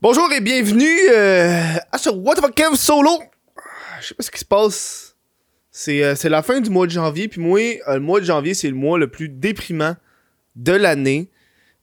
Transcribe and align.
Bonjour 0.00 0.32
et 0.32 0.40
bienvenue 0.40 1.10
euh, 1.10 1.74
à 1.90 1.98
ce 1.98 2.08
What 2.08 2.36
the 2.36 2.54
Kev 2.54 2.76
solo. 2.76 3.10
Je 4.00 4.06
sais 4.06 4.14
pas 4.14 4.22
ce 4.22 4.30
qui 4.30 4.38
se 4.38 4.44
passe. 4.44 5.16
C'est 5.72 6.04
euh, 6.04 6.14
la 6.30 6.44
fin 6.44 6.60
du 6.60 6.70
mois 6.70 6.86
de 6.86 6.92
janvier. 6.92 7.26
Puis 7.26 7.40
moi, 7.40 7.58
euh, 7.58 7.94
le 7.94 8.00
mois 8.00 8.20
de 8.20 8.24
janvier, 8.24 8.54
c'est 8.54 8.68
le 8.68 8.76
mois 8.76 8.96
le 8.96 9.08
plus 9.08 9.28
déprimant 9.28 9.96
de 10.54 10.70
l'année. 10.70 11.32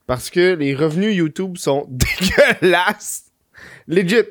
Parce 0.07 0.29
que 0.29 0.53
les 0.53 0.73
revenus 0.73 1.13
YouTube 1.13 1.57
sont 1.57 1.87
dégueulasses. 2.61 3.25
Legit. 3.89 4.23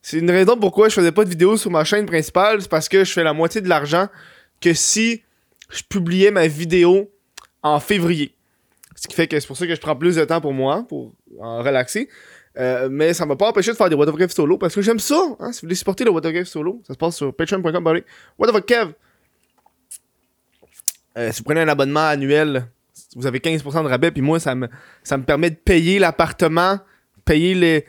C'est 0.00 0.16
une 0.16 0.30
raison 0.30 0.56
pourquoi 0.56 0.88
je 0.88 0.94
faisais 0.94 1.12
pas 1.12 1.24
de 1.24 1.28
vidéos 1.28 1.58
sur 1.58 1.70
ma 1.70 1.84
chaîne 1.84 2.06
principale. 2.06 2.62
C'est 2.62 2.70
parce 2.70 2.88
que 2.88 3.04
je 3.04 3.12
fais 3.12 3.22
la 3.22 3.34
moitié 3.34 3.60
de 3.60 3.68
l'argent 3.68 4.08
que 4.62 4.72
si 4.72 5.24
je 5.68 5.82
publiais 5.82 6.30
ma 6.30 6.46
vidéo 6.46 7.10
en 7.62 7.80
février. 7.80 8.34
Ce 8.94 9.06
qui 9.06 9.14
fait 9.14 9.28
que 9.28 9.38
c'est 9.38 9.46
pour 9.46 9.58
ça 9.58 9.66
que 9.66 9.74
je 9.74 9.80
prends 9.80 9.94
plus 9.94 10.16
de 10.16 10.24
temps 10.24 10.40
pour 10.40 10.54
moi, 10.54 10.86
pour 10.88 11.12
en 11.38 11.62
relaxer. 11.62 12.08
Euh, 12.58 12.88
mais 12.90 13.12
ça 13.12 13.26
m'a 13.26 13.36
pas 13.36 13.48
empêché 13.48 13.70
de 13.70 13.76
faire 13.76 13.90
des 13.90 13.96
What 13.96 14.06
the 14.06 14.16
Kev 14.16 14.32
solo 14.32 14.56
parce 14.56 14.74
que 14.74 14.82
j'aime 14.82 14.98
ça. 14.98 15.20
Hein, 15.40 15.52
si 15.52 15.60
vous 15.60 15.66
voulez 15.66 15.74
supporter 15.74 16.04
le 16.04 16.10
What 16.10 16.22
the 16.22 16.32
Kev 16.32 16.44
solo, 16.44 16.82
ça 16.86 16.94
se 16.94 16.98
passe 16.98 17.16
sur 17.16 17.34
patreon.com. 17.34 18.00
What 18.38 18.52
the 18.52 18.64
Kev? 18.64 18.92
Euh, 21.18 21.32
si 21.32 21.38
vous 21.38 21.44
prenez 21.44 21.60
un 21.60 21.68
abonnement 21.68 22.06
annuel, 22.06 22.66
vous 23.14 23.26
avez 23.26 23.38
15% 23.38 23.82
de 23.82 23.88
rabais. 23.88 24.10
Puis 24.10 24.22
moi, 24.22 24.40
ça 24.40 24.54
me, 24.54 24.68
ça 25.02 25.16
me 25.16 25.24
permet 25.24 25.50
de 25.50 25.56
payer 25.56 25.98
l'appartement, 25.98 26.78
payer 27.24 27.84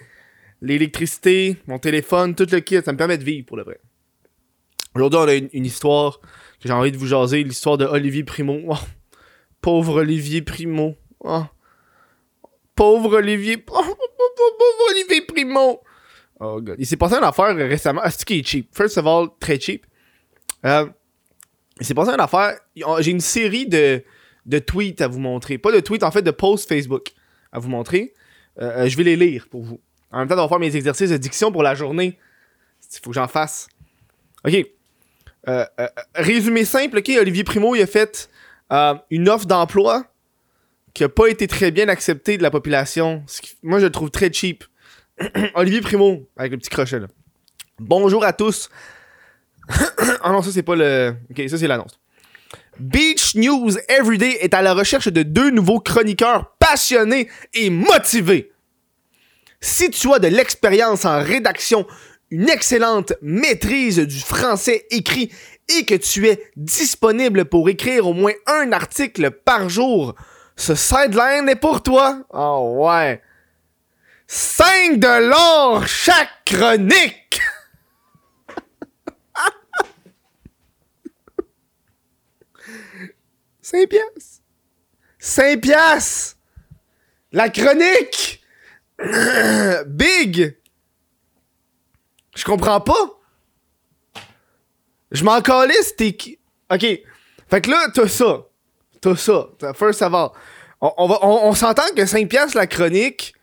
l'électricité, 0.61 1.57
mon 1.67 1.79
téléphone, 1.79 2.35
tout 2.35 2.47
le 2.51 2.59
kit. 2.59 2.81
Ça 2.83 2.91
me 2.91 2.97
permet 2.97 3.17
de 3.17 3.23
vivre 3.23 3.45
pour 3.45 3.57
le 3.57 3.63
vrai. 3.63 3.79
Aujourd'hui, 4.95 5.19
on 5.19 5.27
a 5.27 5.33
une, 5.33 5.65
histoire 5.65 6.19
que 6.19 6.67
j'ai 6.67 6.73
envie 6.73 6.91
de 6.91 6.97
vous 6.97 7.05
jaser 7.05 7.43
l'histoire 7.43 7.77
de 7.77 7.85
Olivier 7.85 8.23
Primo. 8.23 8.75
Oh, 9.59 9.71
pauvre 9.83 10.01
Olivier 10.01 10.41
Primo. 10.41 10.95
Oh. 11.19 11.43
Pauvre 12.75 13.17
Olivier. 13.17 13.57
Pauvre 13.57 13.97
Olivier 14.89 15.21
Primo. 15.21 15.81
Oh 16.39 16.61
god. 16.61 16.75
Il 16.77 16.85
s'est 16.85 16.97
passé 16.97 17.15
une 17.15 17.23
affaire 17.23 17.55
récemment. 17.55 18.01
Ah, 18.03 18.11
c'est 18.11 18.23
qui 18.23 18.39
est 18.39 18.47
cheap? 18.47 18.69
First 18.75 18.97
of 18.97 19.07
all, 19.07 19.27
très 19.39 19.59
cheap. 19.59 19.85
Euh, 20.65 20.85
il 21.79 21.85
s'est 21.85 21.93
passé 21.93 22.11
une 22.11 22.19
affaire. 22.19 22.57
J'ai 22.99 23.11
une 23.11 23.21
série 23.21 23.67
de, 23.67 24.03
tweets 24.59 25.01
à 25.01 25.07
vous 25.07 25.19
montrer. 25.19 25.57
Pas 25.57 25.71
de 25.71 25.79
tweets, 25.79 26.03
en 26.03 26.11
fait, 26.11 26.21
de 26.21 26.31
posts 26.31 26.67
Facebook 26.67 27.09
à 27.51 27.59
vous 27.59 27.69
montrer. 27.69 28.13
Euh, 28.59 28.83
euh, 28.83 28.87
je 28.87 28.97
vais 28.97 29.03
les 29.03 29.15
lire 29.15 29.47
pour 29.49 29.63
vous. 29.63 29.79
En 30.11 30.19
même 30.19 30.27
temps, 30.27 30.35
on 30.35 30.41
va 30.41 30.47
faire 30.47 30.59
mes 30.59 30.75
exercices 30.75 31.09
de 31.09 31.17
diction 31.17 31.51
pour 31.51 31.63
la 31.63 31.75
journée. 31.75 32.17
Il 32.93 32.99
faut 33.01 33.09
que 33.09 33.15
j'en 33.15 33.27
fasse. 33.27 33.67
Ok. 34.45 34.65
Résumé 36.15 36.65
simple, 36.65 36.99
ok. 36.99 37.11
Olivier 37.19 37.43
Primo, 37.43 37.75
il 37.75 37.81
a 37.81 37.87
fait 37.87 38.29
une 39.09 39.29
offre 39.29 39.45
d'emploi 39.45 40.05
qui 40.97 41.03
a 41.03 41.09
pas 41.09 41.27
été 41.27 41.45
très 41.45 41.69
bien 41.69 41.89
acceptée 41.89 42.39
de 42.39 42.41
la 42.41 42.49
population. 42.49 43.21
Ce 43.27 43.39
qui- 43.39 43.53
moi, 43.61 43.77
je 43.77 43.85
le 43.85 43.91
trouve 43.91 44.09
très 44.09 44.33
cheap. 44.33 44.63
Olivier 45.53 45.79
Primo, 45.81 46.27
avec 46.35 46.51
le 46.53 46.57
petit 46.57 46.71
crochet 46.71 46.97
là. 46.99 47.05
Bonjour 47.77 48.23
à 48.25 48.33
tous. 48.33 48.71
ah 49.69 50.31
non, 50.31 50.41
ça 50.41 50.49
c'est 50.51 50.63
pas 50.63 50.75
le. 50.75 51.13
Ok, 51.29 51.47
ça 51.49 51.59
c'est 51.59 51.67
l'annonce. 51.67 51.99
Beach 52.79 53.35
News 53.35 53.77
Everyday 53.87 54.39
est 54.41 54.55
à 54.55 54.63
la 54.63 54.73
recherche 54.73 55.07
de 55.07 55.21
deux 55.21 55.51
nouveaux 55.51 55.79
chroniqueurs 55.79 56.55
passionnés 56.57 57.29
et 57.53 57.69
motivés. 57.69 58.51
Si 59.61 59.91
tu 59.91 60.11
as 60.15 60.17
de 60.17 60.29
l'expérience 60.29 61.05
en 61.05 61.21
rédaction, 61.21 61.85
une 62.31 62.49
excellente 62.49 63.13
maîtrise 63.21 63.99
du 63.99 64.19
français 64.19 64.87
écrit 64.89 65.31
et 65.77 65.85
que 65.85 65.93
tu 65.95 66.27
es 66.27 66.41
disponible 66.55 67.45
pour 67.45 67.69
écrire 67.69 68.07
au 68.07 68.13
moins 68.13 68.33
un 68.47 68.71
article 68.71 69.29
par 69.29 69.69
jour, 69.69 70.15
ce 70.57 70.75
sideline 70.75 71.47
est 71.47 71.55
pour 71.55 71.81
toi. 71.83 72.23
Oh 72.31 72.73
ouais. 72.79 73.21
5 74.25 74.99
dollars 74.99 75.87
chaque 75.87 76.43
chronique. 76.45 77.39
5 83.61 83.87
piastres. 83.87 84.41
5 85.19 85.61
piastres. 85.61 86.37
La 87.31 87.49
chronique. 87.49 88.41
Big. 89.85 90.57
Je 92.35 92.43
comprends 92.43 92.81
pas. 92.81 93.19
Je 95.11 95.23
m'en 95.23 95.39
calisse, 95.41 95.95
t'es? 95.95 96.17
Ok. 96.71 96.85
Fait 97.49 97.61
que 97.61 97.69
là, 97.69 97.89
t'as 97.93 98.07
ça. 98.07 98.46
T'as 99.01 99.15
ça. 99.15 99.47
First 99.73 100.01
of 100.01 100.13
all. 100.13 100.29
On, 100.79 100.93
on 100.97 101.53
s'entend 101.53 101.87
que 101.95 102.05
5 102.05 102.29
piastres 102.29 102.55
la 102.55 102.67
chronique, 102.67 103.33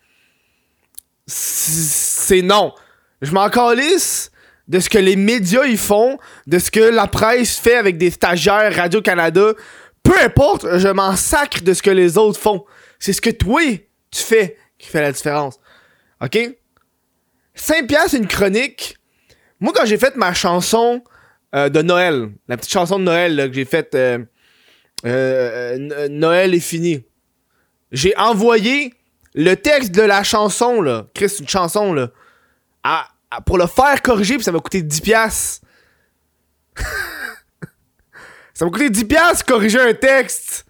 c'est 1.27 2.43
non. 2.43 2.73
Je 3.23 3.33
m'en 3.33 3.49
calisse 3.49 4.31
de 4.69 4.81
ce 4.81 4.89
que 4.89 4.99
les 4.99 5.17
médias 5.17 5.65
ils 5.65 5.79
font, 5.79 6.19
de 6.47 6.59
ce 6.59 6.71
que 6.71 6.81
la 6.81 7.07
presse 7.07 7.59
fait 7.59 7.77
avec 7.77 7.99
des 7.99 8.11
stagiaires 8.11 8.75
Radio-Canada. 8.75 9.53
Peu 10.03 10.15
importe, 10.23 10.79
je 10.79 10.89
m'en 10.89 11.17
sacre 11.17 11.63
de 11.63 11.73
ce 11.75 11.83
que 11.83 11.91
les 11.91 12.19
autres 12.19 12.39
font. 12.39 12.65
C'est 12.99 13.13
ce 13.13 13.21
que 13.21 13.31
toi, 13.31 13.63
tu 14.11 14.23
fais 14.23 14.57
qui 14.79 14.89
fait 14.89 15.01
la 15.01 15.13
différence. 15.13 15.59
OK? 16.23 16.39
5 17.55 17.87
piastres 17.87 18.17
une 18.17 18.27
chronique. 18.27 18.97
Moi, 19.61 19.73
quand 19.75 19.87
j'ai 19.87 19.99
fait 19.99 20.17
ma 20.17 20.35
chanson 20.35 21.03
euh, 21.55 21.69
de 21.69 21.83
Noël, 21.83 22.31
la 22.49 22.57
petite 22.57 22.73
chanson 22.73 22.99
de 22.99 23.05
Noël 23.05 23.49
que 23.49 23.55
j'ai 23.55 23.65
faite 23.65 23.95
euh, 23.95 24.19
euh, 25.05 25.79
euh, 25.93 26.09
Noël 26.09 26.55
est 26.55 26.61
fini. 26.61 27.05
J'ai 27.93 28.17
envoyé 28.17 28.95
le 29.35 29.55
texte 29.55 29.93
de 29.93 30.03
la 30.03 30.23
chanson, 30.23 30.81
là. 30.81 31.07
Chris, 31.15 31.37
une 31.41 31.49
chanson, 31.49 31.93
là. 31.93 32.11
pour 33.47 33.59
le 33.59 33.67
faire 33.67 34.01
corriger, 34.03 34.37
puis 34.37 34.45
ça 34.45 34.53
m'a 34.53 34.61
coûté 34.61 34.83
10$. 34.83 35.03
piastres. 35.03 35.67
ça 38.55 38.65
m'a 38.65 38.71
coûté 38.71 38.89
10$ 38.89 39.07
piastres 39.07 39.45
corriger 39.45 39.81
un 39.81 39.95
texte. 39.95 40.67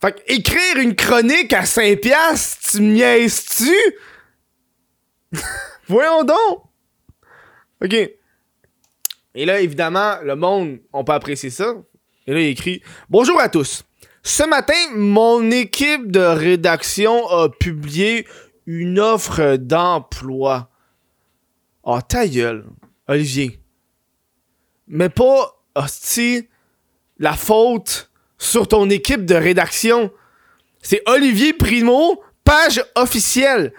Fait 0.00 0.12
que 0.12 0.20
écrire 0.32 0.76
une 0.76 0.94
chronique 0.94 1.52
à 1.52 1.62
5$, 1.62 1.96
piastres, 1.96 2.70
tu 2.70 2.82
me 2.82 2.92
niaises-tu? 2.92 3.74
Voyons 5.88 6.24
donc! 6.24 6.64
Ok. 7.82 7.94
Et 9.34 9.44
là, 9.44 9.60
évidemment, 9.60 10.16
le 10.22 10.34
monde, 10.34 10.78
on 10.92 11.04
peut 11.04 11.12
apprécier 11.12 11.50
ça. 11.50 11.74
Et 12.26 12.32
là, 12.32 12.40
il 12.40 12.48
écrit 12.48 12.82
Bonjour 13.08 13.40
à 13.40 13.48
tous. 13.48 13.84
Ce 14.22 14.42
matin, 14.42 14.74
mon 14.94 15.50
équipe 15.50 16.10
de 16.10 16.20
rédaction 16.20 17.28
a 17.28 17.48
publié 17.48 18.26
une 18.66 18.98
offre 18.98 19.56
d'emploi. 19.56 20.68
Oh, 21.84 22.00
ta 22.06 22.26
gueule, 22.26 22.64
Olivier. 23.06 23.60
Mais 24.88 25.08
pas, 25.08 25.62
hostie, 25.76 26.48
la 27.18 27.34
faute 27.34 28.10
sur 28.38 28.66
ton 28.66 28.90
équipe 28.90 29.24
de 29.24 29.36
rédaction. 29.36 30.10
C'est 30.82 31.02
Olivier 31.06 31.52
Primo, 31.52 32.20
page 32.42 32.84
officielle. 32.96 33.72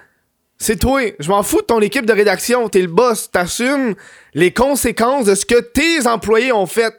C'est 0.57 0.79
toi. 0.79 1.01
Je 1.19 1.29
m'en 1.29 1.43
fous 1.43 1.61
de 1.61 1.65
ton 1.67 1.81
équipe 1.81 2.05
de 2.05 2.13
rédaction. 2.13 2.67
T'es 2.69 2.81
le 2.81 2.87
boss. 2.87 3.29
T'assumes 3.29 3.95
les 4.33 4.53
conséquences 4.53 5.25
de 5.25 5.35
ce 5.35 5.45
que 5.45 5.59
tes 5.59 6.07
employés 6.07 6.51
ont 6.51 6.65
fait. 6.65 6.93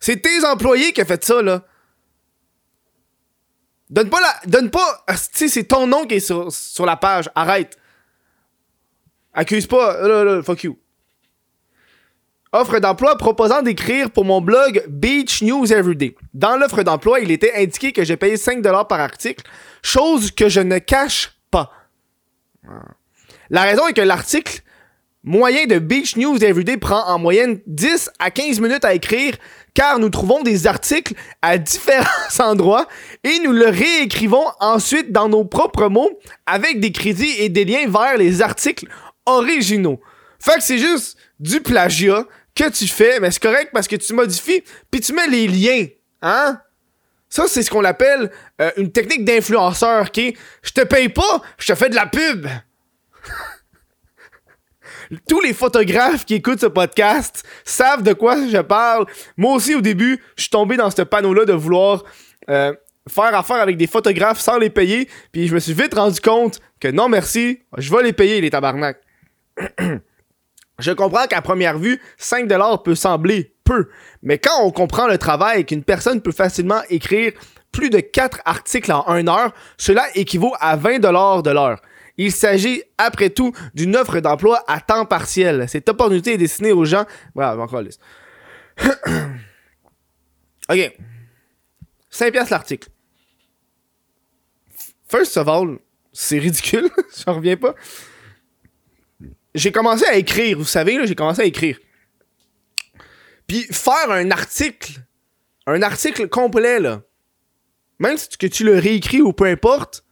C'est 0.00 0.22
tes 0.22 0.44
employés 0.44 0.92
qui 0.92 1.02
ont 1.02 1.06
fait 1.06 1.24
ça, 1.24 1.42
là. 1.42 1.64
Donne 3.90 4.10
pas 4.10 4.20
la. 4.20 4.34
Donne 4.46 4.70
pas. 4.70 5.04
Tu 5.34 5.48
c'est 5.48 5.64
ton 5.64 5.86
nom 5.86 6.06
qui 6.06 6.16
est 6.16 6.20
sur, 6.20 6.52
sur 6.52 6.84
la 6.84 6.96
page. 6.96 7.30
Arrête. 7.34 7.78
Accuse 9.32 9.66
pas. 9.66 10.42
Fuck 10.42 10.64
you. 10.64 10.78
Offre 12.52 12.78
d'emploi 12.78 13.16
proposant 13.18 13.60
d'écrire 13.60 14.10
pour 14.10 14.24
mon 14.24 14.40
blog 14.40 14.82
Beach 14.88 15.42
News 15.42 15.70
Everyday. 15.70 16.14
Dans 16.32 16.56
l'offre 16.56 16.82
d'emploi, 16.82 17.20
il 17.20 17.30
était 17.30 17.52
indiqué 17.54 17.92
que 17.92 18.04
j'ai 18.04 18.16
payé 18.16 18.36
5$ 18.36 18.86
par 18.86 19.00
article, 19.00 19.44
chose 19.82 20.30
que 20.30 20.48
je 20.48 20.60
ne 20.60 20.78
cache 20.78 21.36
pas. 21.50 21.70
La 23.50 23.62
raison 23.62 23.86
est 23.86 23.92
que 23.92 24.00
l'article 24.00 24.62
moyen 25.24 25.66
de 25.66 25.78
Beach 25.78 26.16
News 26.16 26.42
Everyday 26.42 26.76
prend 26.76 27.06
en 27.06 27.18
moyenne 27.18 27.60
10 27.66 28.10
à 28.18 28.30
15 28.30 28.60
minutes 28.60 28.84
à 28.84 28.94
écrire 28.94 29.34
car 29.74 29.98
nous 29.98 30.10
trouvons 30.10 30.42
des 30.42 30.66
articles 30.66 31.14
à 31.42 31.58
différents 31.58 32.04
endroits 32.40 32.86
et 33.24 33.38
nous 33.40 33.52
le 33.52 33.66
réécrivons 33.66 34.46
ensuite 34.60 35.12
dans 35.12 35.28
nos 35.28 35.44
propres 35.44 35.88
mots 35.88 36.10
avec 36.46 36.80
des 36.80 36.92
crédits 36.92 37.34
et 37.38 37.48
des 37.48 37.64
liens 37.64 37.88
vers 37.88 38.16
les 38.16 38.42
articles 38.42 38.86
originaux. 39.26 40.00
Fait 40.40 40.56
que 40.56 40.62
c'est 40.62 40.78
juste 40.78 41.16
du 41.40 41.60
plagiat 41.60 42.24
que 42.54 42.70
tu 42.70 42.88
fais, 42.88 43.20
mais 43.20 43.30
c'est 43.30 43.42
correct 43.42 43.70
parce 43.72 43.88
que 43.88 43.96
tu 43.96 44.14
modifies 44.14 44.62
puis 44.90 45.00
tu 45.00 45.12
mets 45.12 45.28
les 45.28 45.46
liens, 45.46 45.86
hein? 46.22 46.60
Ça, 47.30 47.46
c'est 47.46 47.62
ce 47.62 47.70
qu'on 47.70 47.84
appelle 47.84 48.30
euh, 48.60 48.70
une 48.78 48.90
technique 48.90 49.24
d'influenceur, 49.24 50.06
ok? 50.06 50.34
Je 50.62 50.72
te 50.72 50.80
paye 50.80 51.10
pas, 51.10 51.42
je 51.58 51.66
te 51.66 51.74
fais 51.74 51.90
de 51.90 51.94
la 51.94 52.06
pub. 52.06 52.46
Tous 55.28 55.40
les 55.40 55.54
photographes 55.54 56.24
qui 56.24 56.34
écoutent 56.34 56.60
ce 56.60 56.66
podcast 56.66 57.44
savent 57.64 58.02
de 58.02 58.12
quoi 58.12 58.36
je 58.46 58.58
parle. 58.58 59.06
Moi 59.36 59.54
aussi, 59.54 59.74
au 59.74 59.80
début, 59.80 60.22
je 60.36 60.42
suis 60.42 60.50
tombé 60.50 60.76
dans 60.76 60.90
ce 60.90 61.02
panneau-là 61.02 61.44
de 61.44 61.52
vouloir 61.52 62.04
euh, 62.50 62.72
faire 63.08 63.34
affaire 63.34 63.56
avec 63.56 63.76
des 63.76 63.86
photographes 63.86 64.40
sans 64.40 64.58
les 64.58 64.70
payer, 64.70 65.08
puis 65.32 65.48
je 65.48 65.54
me 65.54 65.60
suis 65.60 65.72
vite 65.72 65.94
rendu 65.94 66.20
compte 66.20 66.60
que 66.80 66.88
non 66.88 67.08
merci, 67.08 67.60
je 67.76 67.94
vais 67.94 68.02
les 68.02 68.12
payer 68.12 68.40
les 68.40 68.50
tabarnak. 68.50 69.00
je 70.78 70.92
comprends 70.92 71.26
qu'à 71.26 71.42
première 71.42 71.78
vue, 71.78 72.00
5$ 72.20 72.82
peut 72.82 72.94
sembler 72.94 73.54
peu, 73.64 73.88
mais 74.22 74.38
quand 74.38 74.62
on 74.62 74.70
comprend 74.70 75.06
le 75.06 75.18
travail 75.18 75.64
qu'une 75.64 75.84
personne 75.84 76.20
peut 76.20 76.32
facilement 76.32 76.82
écrire 76.90 77.32
plus 77.72 77.90
de 77.90 78.00
4 78.00 78.40
articles 78.44 78.92
en 78.92 79.06
1 79.08 79.28
heure, 79.28 79.52
cela 79.76 80.06
équivaut 80.14 80.54
à 80.60 80.76
20$ 80.76 81.42
de 81.42 81.50
l'heure. 81.50 81.80
Il 82.18 82.32
s'agit, 82.32 82.82
après 82.98 83.30
tout, 83.30 83.52
d'une 83.74 83.96
offre 83.96 84.18
d'emploi 84.18 84.64
à 84.66 84.80
temps 84.80 85.06
partiel. 85.06 85.68
Cette 85.68 85.88
opportunité 85.88 86.34
est 86.34 86.38
destinée 86.38 86.72
aux 86.72 86.84
gens... 86.84 87.06
Voilà, 87.34 87.56
encore 87.56 87.80
liste. 87.80 88.00
OK. 90.68 90.96
5 92.10 92.32
piastres 92.32 92.52
l'article. 92.52 92.88
First 95.08 95.36
of 95.36 95.48
all, 95.48 95.78
c'est 96.12 96.38
ridicule. 96.38 96.90
J'en 97.24 97.34
reviens 97.34 97.56
pas. 97.56 97.74
J'ai 99.54 99.70
commencé 99.72 100.04
à 100.04 100.16
écrire, 100.16 100.58
vous 100.58 100.64
savez, 100.64 101.06
j'ai 101.06 101.14
commencé 101.14 101.42
à 101.42 101.44
écrire. 101.44 101.78
Puis 103.46 103.62
faire 103.70 104.10
un 104.10 104.30
article, 104.30 105.00
un 105.66 105.82
article 105.82 106.28
complet, 106.28 106.80
là, 106.80 107.02
même 107.98 108.18
si 108.18 108.28
que 108.36 108.46
tu 108.46 108.64
le 108.64 108.78
réécris 108.78 109.22
ou 109.22 109.32
peu 109.32 109.46
importe, 109.46 110.04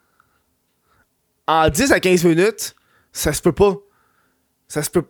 en 1.46 1.68
10 1.68 1.92
à 1.92 2.00
15 2.00 2.24
minutes, 2.24 2.74
ça 3.12 3.32
se 3.32 3.40
peut 3.40 3.52
pas. 3.52 3.74
Ça 4.68 4.82
se 4.82 4.90
peut 4.90 5.04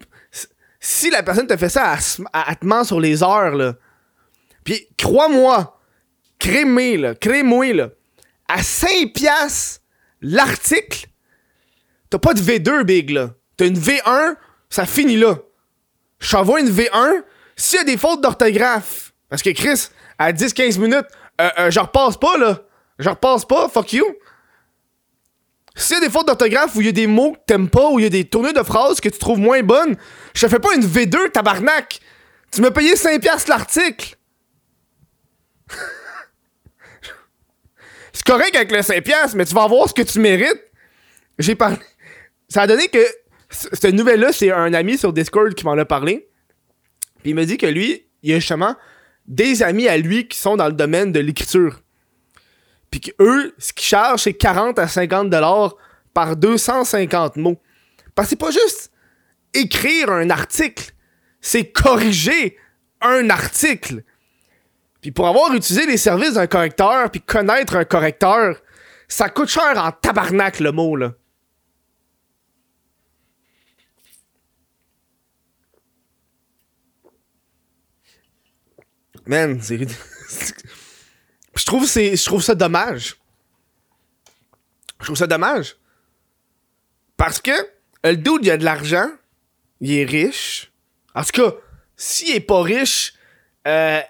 Si 0.80 1.10
la 1.10 1.22
personne 1.22 1.46
te 1.46 1.56
fait 1.56 1.68
ça, 1.68 1.96
elle, 1.96 2.56
te 2.56 2.66
ment 2.66 2.84
sur 2.84 3.00
les 3.00 3.22
heures, 3.22 3.54
là. 3.54 3.74
Puis, 4.64 4.86
crois-moi, 4.98 5.80
crée-moi, 6.38 6.96
là, 6.96 7.14
crée-moi, 7.14 7.72
là, 7.72 7.90
à 8.48 8.62
5 8.62 9.12
piastres 9.14 9.80
l'article, 10.20 11.08
t'as 12.10 12.18
pas 12.18 12.34
de 12.34 12.40
V2, 12.40 12.82
big, 12.82 13.10
là. 13.10 13.34
T'as 13.56 13.66
une 13.66 13.78
V1, 13.78 14.36
ça 14.68 14.84
finit 14.86 15.16
là. 15.16 15.38
Je 16.18 16.30
t'envoie 16.30 16.60
une 16.60 16.70
V1, 16.70 17.22
s'il 17.56 17.78
y 17.78 17.82
a 17.82 17.84
des 17.84 17.96
fautes 17.96 18.22
d'orthographe, 18.22 19.14
parce 19.28 19.42
que 19.42 19.50
Chris, 19.50 19.88
à 20.18 20.32
10-15 20.32 20.78
minutes, 20.78 21.06
euh, 21.40 21.50
euh, 21.58 21.70
je 21.70 21.80
repasse 21.80 22.16
pas, 22.16 22.36
là. 22.38 22.62
Je 22.98 23.08
repasse 23.08 23.44
pas, 23.44 23.68
fuck 23.68 23.92
you. 23.92 24.06
S'il 25.78 25.98
y 25.98 26.00
des 26.00 26.10
fautes 26.10 26.26
d'orthographe 26.26 26.74
où 26.74 26.80
il 26.80 26.86
y 26.86 26.88
a 26.88 26.92
des 26.92 27.06
mots 27.06 27.32
que 27.32 27.38
t'aimes 27.46 27.68
pas, 27.68 27.90
où 27.90 27.98
il 27.98 28.04
y 28.04 28.06
a 28.06 28.10
des 28.10 28.24
tournures 28.24 28.54
de 28.54 28.62
phrases 28.62 28.98
que 28.98 29.10
tu 29.10 29.18
trouves 29.18 29.38
moins 29.38 29.62
bonnes, 29.62 29.94
je 30.34 30.46
te 30.46 30.50
fais 30.50 30.58
pas 30.58 30.74
une 30.74 30.82
V2, 30.82 31.30
tabarnak! 31.30 32.00
Tu 32.50 32.62
m'as 32.62 32.70
payé 32.70 32.94
5$ 32.94 33.48
l'article! 33.48 34.16
C'est 38.12 38.24
correct 38.24 38.56
avec 38.56 38.72
le 38.72 38.78
5$, 38.78 39.36
mais 39.36 39.44
tu 39.44 39.54
vas 39.54 39.66
voir 39.66 39.88
ce 39.90 39.94
que 39.94 40.00
tu 40.00 40.18
mérites. 40.18 40.64
J'ai 41.38 41.54
parlé. 41.54 41.76
Ça 42.48 42.62
a 42.62 42.66
donné 42.66 42.88
que. 42.88 42.98
Cette 43.48 43.94
nouvelle-là, 43.94 44.32
c'est 44.32 44.50
un 44.50 44.74
ami 44.74 44.98
sur 44.98 45.12
Discord 45.12 45.54
qui 45.54 45.64
m'en 45.64 45.78
a 45.78 45.84
parlé. 45.84 46.28
Puis 47.22 47.30
il 47.30 47.36
me 47.36 47.44
dit 47.44 47.58
que 47.58 47.66
lui, 47.66 48.06
il 48.22 48.30
y 48.30 48.32
a 48.32 48.40
justement 48.40 48.74
des 49.28 49.62
amis 49.62 49.86
à 49.86 49.96
lui 49.98 50.26
qui 50.26 50.36
sont 50.36 50.56
dans 50.56 50.66
le 50.66 50.72
domaine 50.72 51.12
de 51.12 51.20
l'écriture. 51.20 51.80
Puis 52.98 53.12
qu'eux, 53.12 53.54
ce 53.58 53.74
qu'ils 53.74 53.86
chargent, 53.86 54.22
c'est 54.22 54.32
40 54.32 54.78
à 54.78 54.88
50 54.88 55.28
dollars 55.28 55.76
par 56.14 56.34
250 56.34 57.36
mots. 57.36 57.60
Parce 58.14 58.28
que 58.28 58.30
c'est 58.30 58.36
pas 58.36 58.50
juste 58.50 58.90
écrire 59.52 60.10
un 60.10 60.30
article, 60.30 60.92
c'est 61.42 61.70
corriger 61.70 62.56
un 63.02 63.28
article. 63.28 64.02
Puis 65.02 65.10
pour 65.10 65.28
avoir 65.28 65.52
utilisé 65.52 65.84
les 65.84 65.98
services 65.98 66.32
d'un 66.32 66.46
correcteur, 66.46 67.10
puis 67.10 67.20
connaître 67.20 67.76
un 67.76 67.84
correcteur, 67.84 68.62
ça 69.08 69.28
coûte 69.28 69.50
cher 69.50 69.74
en 69.76 69.92
tabarnak 69.92 70.58
le 70.60 70.72
mot, 70.72 70.96
là. 70.96 71.12
Man, 79.26 79.60
c'est 79.60 79.86
je 81.56 81.64
trouve, 81.64 82.42
ça 82.42 82.54
dommage. 82.54 83.16
Je 85.00 85.04
trouve 85.04 85.16
ça 85.16 85.26
dommage. 85.26 85.76
Parce 87.16 87.40
que 87.40 87.52
le 88.04 88.16
dude, 88.16 88.44
il 88.44 88.50
a 88.50 88.56
de 88.56 88.64
l'argent. 88.64 89.08
Il 89.80 89.92
est 89.92 90.04
riche. 90.04 90.70
En 91.14 91.22
tout 91.22 91.42
cas, 91.42 91.54
s'il 91.96 92.34
est 92.34 92.40
pas 92.40 92.62
riche, 92.62 93.14
euh, 93.66 94.00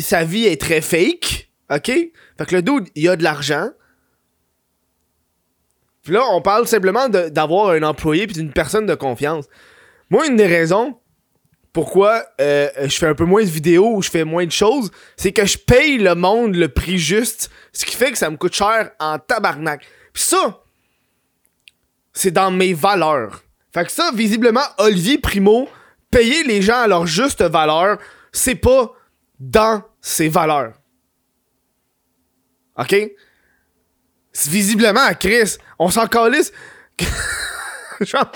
sa 0.00 0.24
vie 0.24 0.44
est 0.44 0.60
très 0.60 0.80
fake. 0.80 1.48
OK? 1.70 1.86
Fait 1.86 2.46
que 2.46 2.54
le 2.54 2.62
dude, 2.62 2.88
il 2.94 3.08
a 3.08 3.16
de 3.16 3.22
l'argent. 3.22 3.70
Puis 6.02 6.12
là, 6.12 6.24
on 6.32 6.42
parle 6.42 6.66
simplement 6.66 7.08
d'avoir 7.08 7.70
un 7.70 7.82
employé 7.82 8.26
puis 8.26 8.34
d'une 8.34 8.52
personne 8.52 8.86
de 8.86 8.94
confiance. 8.94 9.46
Moi, 10.10 10.26
une 10.26 10.36
des 10.36 10.46
raisons 10.46 10.98
pourquoi 11.72 12.24
euh, 12.40 12.68
je 12.82 12.96
fais 12.96 13.06
un 13.06 13.14
peu 13.14 13.24
moins 13.24 13.42
de 13.42 13.48
vidéos 13.48 13.96
ou 13.96 14.02
je 14.02 14.10
fais 14.10 14.24
moins 14.24 14.44
de 14.44 14.52
choses, 14.52 14.90
c'est 15.16 15.32
que 15.32 15.46
je 15.46 15.56
paye 15.56 15.98
le 15.98 16.14
monde 16.14 16.54
le 16.54 16.68
prix 16.68 16.98
juste, 16.98 17.50
ce 17.72 17.84
qui 17.86 17.96
fait 17.96 18.12
que 18.12 18.18
ça 18.18 18.28
me 18.28 18.36
coûte 18.36 18.54
cher 18.54 18.90
en 18.98 19.18
tabarnak. 19.18 19.86
Puis 20.12 20.22
ça, 20.22 20.62
c'est 22.12 22.30
dans 22.30 22.50
mes 22.50 22.74
valeurs. 22.74 23.42
Fait 23.72 23.84
que 23.84 23.92
ça, 23.92 24.10
visiblement, 24.14 24.64
Olivier 24.76 25.16
Primo, 25.16 25.66
payer 26.10 26.44
les 26.44 26.60
gens 26.60 26.82
à 26.82 26.86
leur 26.86 27.06
juste 27.06 27.42
valeur, 27.42 27.98
c'est 28.32 28.54
pas 28.54 28.92
dans 29.40 29.82
ses 30.02 30.28
valeurs. 30.28 30.74
OK? 32.76 32.94
Visiblement, 34.46 35.12
Chris, 35.18 35.56
on 35.78 35.88
s'en 35.88 36.06
calisse. 36.06 36.52
genre, 38.00 38.30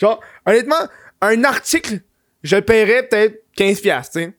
genre, 0.00 0.20
honnêtement, 0.46 0.88
un 1.20 1.44
article 1.44 2.00
je 2.44 2.56
le 2.56 2.62
paierais 2.62 3.08
peut-être 3.08 3.42
15$, 3.56 4.04
tu 4.04 4.10
sais. 4.12 4.34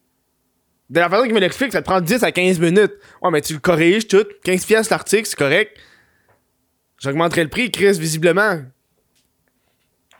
De 0.91 0.99
la 0.99 1.09
façon 1.09 1.23
qu'il 1.23 1.33
me 1.33 1.39
l'explique, 1.39 1.71
ça 1.71 1.81
te 1.81 1.85
prend 1.85 1.99
10 1.99 2.23
à 2.23 2.31
15 2.31 2.59
minutes. 2.59 2.93
Ouais, 3.21 3.31
mais 3.31 3.41
tu 3.41 3.53
le 3.53 3.59
corriges 3.59 4.07
tout. 4.07 4.25
15$ 4.45 4.89
l'article, 4.91 5.25
c'est 5.25 5.35
correct. 5.35 5.75
J'augmenterai 7.01 7.43
le 7.43 7.49
prix, 7.49 7.71
Chris, 7.71 7.97
visiblement. 7.99 8.61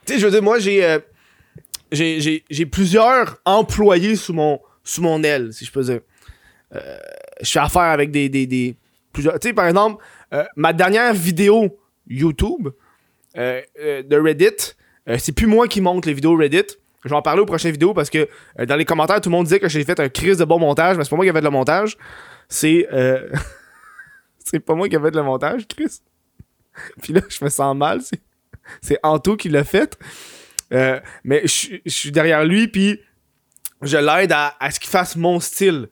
Tu 0.05 0.13
sais, 0.13 0.19
je 0.19 0.25
veux 0.25 0.31
dire, 0.31 0.41
moi, 0.41 0.57
j'ai, 0.57 0.83
euh, 0.83 2.65
plusieurs 2.71 3.37
employés 3.45 4.15
sous 4.15 4.33
mon, 4.33 5.23
aile, 5.23 5.53
si 5.53 5.65
je 5.65 5.71
peux 5.71 5.83
dire. 5.83 5.99
Euh, 6.73 6.97
je 7.41 7.51
fais 7.51 7.59
affaire 7.59 7.83
avec 7.83 8.09
des, 8.09 8.27
des. 8.27 8.75
Tu 9.13 9.21
sais, 9.41 9.53
par 9.53 9.67
exemple, 9.67 10.03
euh, 10.33 10.43
ma 10.55 10.73
dernière 10.73 11.13
vidéo 11.13 11.79
YouTube 12.07 12.69
de 13.35 14.17
Reddit, 14.17 14.73
c'est 15.19 15.33
plus 15.33 15.47
moi 15.47 15.67
qui 15.67 15.81
monte 15.81 16.07
les 16.07 16.13
vidéos 16.13 16.35
Reddit. 16.35 16.77
Je 17.05 17.11
vais 17.11 17.15
en 17.15 17.21
parler 17.21 17.41
aux 17.41 17.45
prochaines 17.45 17.71
vidéos 17.71 17.93
parce 17.93 18.09
que 18.09 18.27
euh, 18.59 18.65
dans 18.65 18.75
les 18.75 18.83
commentaires, 18.83 19.21
tout 19.21 19.29
le 19.29 19.35
monde 19.35 19.45
disait 19.45 19.59
que 19.59 19.69
j'ai 19.69 19.83
fait 19.83 19.99
un 19.99 20.09
crise 20.09 20.37
de 20.37 20.45
bon 20.45 20.59
montage, 20.59 20.97
mais 20.97 21.03
c'est 21.03 21.11
pas 21.11 21.15
moi 21.15 21.25
qui 21.25 21.29
ai 21.29 21.33
fait 21.33 21.41
le 21.41 21.49
montage. 21.51 21.97
C'est. 22.49 22.87
Euh... 22.91 23.29
c'est 24.39 24.59
pas 24.59 24.73
moi 24.73 24.89
qui 24.89 24.95
ai 24.95 24.99
fait 24.99 25.15
le 25.15 25.23
montage, 25.23 25.67
Chris. 25.67 26.01
Puis 27.01 27.13
là, 27.13 27.21
je 27.29 27.45
me 27.45 27.49
sens 27.49 27.75
mal. 27.75 28.01
C'est, 28.81 28.99
Anto 29.03 29.37
qui 29.37 29.49
l'a 29.49 29.63
fait. 29.63 29.97
Euh, 30.73 30.99
mais 31.23 31.43
je, 31.43 31.79
suis 31.85 32.11
derrière 32.11 32.43
lui, 32.43 32.67
puis 32.67 32.99
je 33.83 33.97
l'aide 33.97 34.31
à, 34.31 34.55
ce 34.71 34.79
qu'il 34.79 34.89
fasse 34.89 35.15
mon 35.15 35.39
style. 35.39 35.89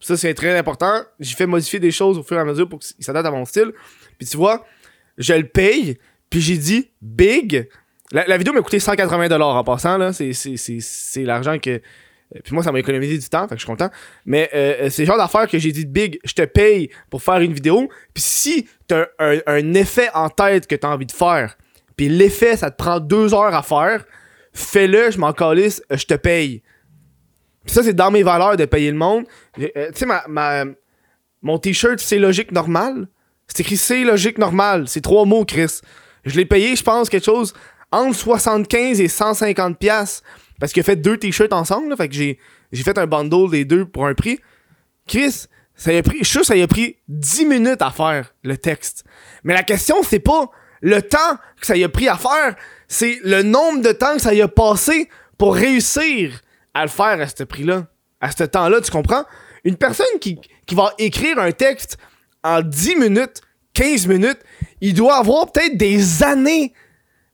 Ça, 0.00 0.16
c'est 0.16 0.32
très 0.32 0.56
important. 0.56 1.02
J'ai 1.20 1.36
fait 1.36 1.46
modifier 1.46 1.78
des 1.78 1.90
choses 1.90 2.16
au 2.16 2.22
fur 2.22 2.38
et 2.38 2.40
à 2.40 2.44
mesure 2.44 2.66
pour 2.66 2.78
qu'il 2.78 3.04
s'adapte 3.04 3.26
à 3.26 3.30
mon 3.30 3.44
style. 3.44 3.72
Puis 4.18 4.26
tu 4.26 4.38
vois, 4.38 4.64
je 5.18 5.34
le 5.34 5.46
paye, 5.46 5.98
puis 6.30 6.40
j'ai 6.40 6.56
dit 6.56 6.90
big 7.02 7.68
la, 8.12 8.36
vidéo 8.36 8.52
m'a 8.52 8.60
coûté 8.60 8.78
180$ 8.78 9.42
en 9.42 9.64
passant, 9.64 9.98
là. 9.98 10.12
C'est 10.12 11.22
l'argent 11.22 11.58
que. 11.58 11.70
Euh, 12.34 12.40
puis 12.42 12.54
moi, 12.54 12.62
ça 12.62 12.72
m'a 12.72 12.80
économisé 12.80 13.18
du 13.18 13.28
temps, 13.28 13.46
fait 13.46 13.54
je 13.54 13.60
suis 13.60 13.66
content. 13.66 13.90
Mais 14.24 14.50
euh, 14.52 14.74
euh, 14.82 14.90
c'est 14.90 15.02
le 15.02 15.06
genre 15.06 15.16
d'affaire 15.16 15.46
que 15.46 15.58
j'ai 15.58 15.70
dit 15.70 15.86
big, 15.86 16.18
je 16.24 16.32
te 16.32 16.42
paye 16.42 16.90
pour 17.08 17.22
faire 17.22 17.38
une 17.38 17.52
vidéo. 17.52 17.88
Puis 18.14 18.22
si 18.22 18.68
t'as 18.88 19.06
un, 19.18 19.74
effet 19.74 20.08
en 20.12 20.28
tête 20.28 20.66
que 20.66 20.74
t'as 20.74 20.88
envie 20.88 21.06
de 21.06 21.12
faire, 21.12 21.56
puis 21.96 22.08
l'effet, 22.08 22.56
ça 22.56 22.70
te 22.70 22.76
prend 22.76 22.98
deux 22.98 23.32
heures 23.32 23.54
à 23.54 23.62
faire, 23.62 24.04
fais-le, 24.52 25.10
je 25.12 25.18
m'en 25.18 25.32
calisse, 25.32 25.82
je 25.90 26.04
te 26.04 26.14
paye. 26.14 26.62
Puis 27.64 27.74
ça, 27.74 27.82
c'est 27.82 27.94
dans 27.94 28.10
mes 28.10 28.22
valeurs 28.22 28.56
de 28.56 28.64
payer 28.64 28.90
le 28.90 28.96
monde. 28.96 29.24
tu 29.56 29.68
sais, 29.94 30.06
ma, 30.06 30.24
ma, 30.28 30.64
mon 31.42 31.58
t-shirt, 31.58 32.00
c'est 32.00 32.18
logique 32.18 32.50
normal. 32.52 33.08
C'est 33.46 33.60
écrit 33.60 33.76
c'est 33.76 34.02
logique 34.02 34.38
normal. 34.38 34.88
C'est 34.88 35.00
trois 35.00 35.24
mots, 35.24 35.44
Chris. 35.44 35.80
Je 36.24 36.36
l'ai 36.36 36.44
payé, 36.44 36.74
je 36.74 36.82
pense, 36.82 37.08
quelque 37.08 37.24
chose 37.24 37.54
entre 37.96 38.16
75 38.16 39.00
et 39.00 39.08
150 39.08 39.78
pièces 39.78 40.22
parce 40.60 40.72
qu'il 40.72 40.80
a 40.80 40.84
fait 40.84 40.96
deux 40.96 41.18
t-shirts 41.18 41.52
ensemble, 41.52 41.94
fait 41.96 42.08
que 42.08 42.14
j'ai, 42.14 42.38
fait 42.72 42.98
un 42.98 43.06
bundle 43.06 43.50
des 43.50 43.64
deux 43.64 43.84
pour 43.84 44.06
un 44.06 44.14
prix. 44.14 44.38
Chris, 45.06 45.46
ça 45.74 45.90
a 45.90 46.02
pris, 46.02 46.18
je 46.18 46.24
suis 46.24 46.32
sûr 46.32 46.44
ça 46.44 46.54
a 46.54 46.66
pris 46.66 46.96
10 47.08 47.46
minutes 47.46 47.82
à 47.82 47.90
faire 47.90 48.34
le 48.42 48.56
texte. 48.56 49.04
Mais 49.44 49.54
la 49.54 49.62
question, 49.62 49.96
c'est 50.02 50.20
pas 50.20 50.50
le 50.80 51.02
temps 51.02 51.36
que 51.60 51.66
ça 51.66 51.74
a 51.74 51.88
pris 51.88 52.08
à 52.08 52.16
faire, 52.16 52.56
c'est 52.88 53.18
le 53.22 53.42
nombre 53.42 53.82
de 53.82 53.92
temps 53.92 54.14
que 54.14 54.22
ça 54.22 54.34
y 54.34 54.42
a 54.42 54.48
passé 54.48 55.08
pour 55.38 55.54
réussir 55.54 56.40
à 56.74 56.82
le 56.82 56.88
faire 56.88 57.20
à 57.20 57.26
ce 57.26 57.44
prix-là, 57.44 57.86
à 58.20 58.30
ce 58.30 58.44
temps-là, 58.44 58.80
tu 58.80 58.90
comprends? 58.90 59.24
Une 59.64 59.76
personne 59.76 60.06
qui, 60.20 60.38
qui 60.66 60.74
va 60.74 60.92
écrire 60.98 61.38
un 61.38 61.52
texte 61.52 61.98
en 62.42 62.60
10 62.62 62.96
minutes, 62.96 63.40
15 63.74 64.06
minutes, 64.06 64.38
il 64.80 64.94
doit 64.94 65.16
avoir 65.16 65.50
peut-être 65.50 65.76
des 65.76 66.22
années 66.22 66.72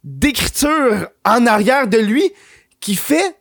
d'écriture 0.04 1.08
en 1.24 1.46
arrière 1.46 1.86
de 1.86 1.98
lui 1.98 2.32
qui 2.80 2.94
fait 2.94 3.36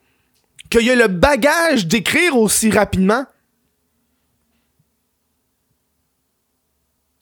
qu'il 0.70 0.90
a 0.90 0.96
le 0.96 1.08
bagage 1.08 1.88
d'écrire 1.88 2.38
aussi 2.38 2.70
rapidement. 2.70 3.26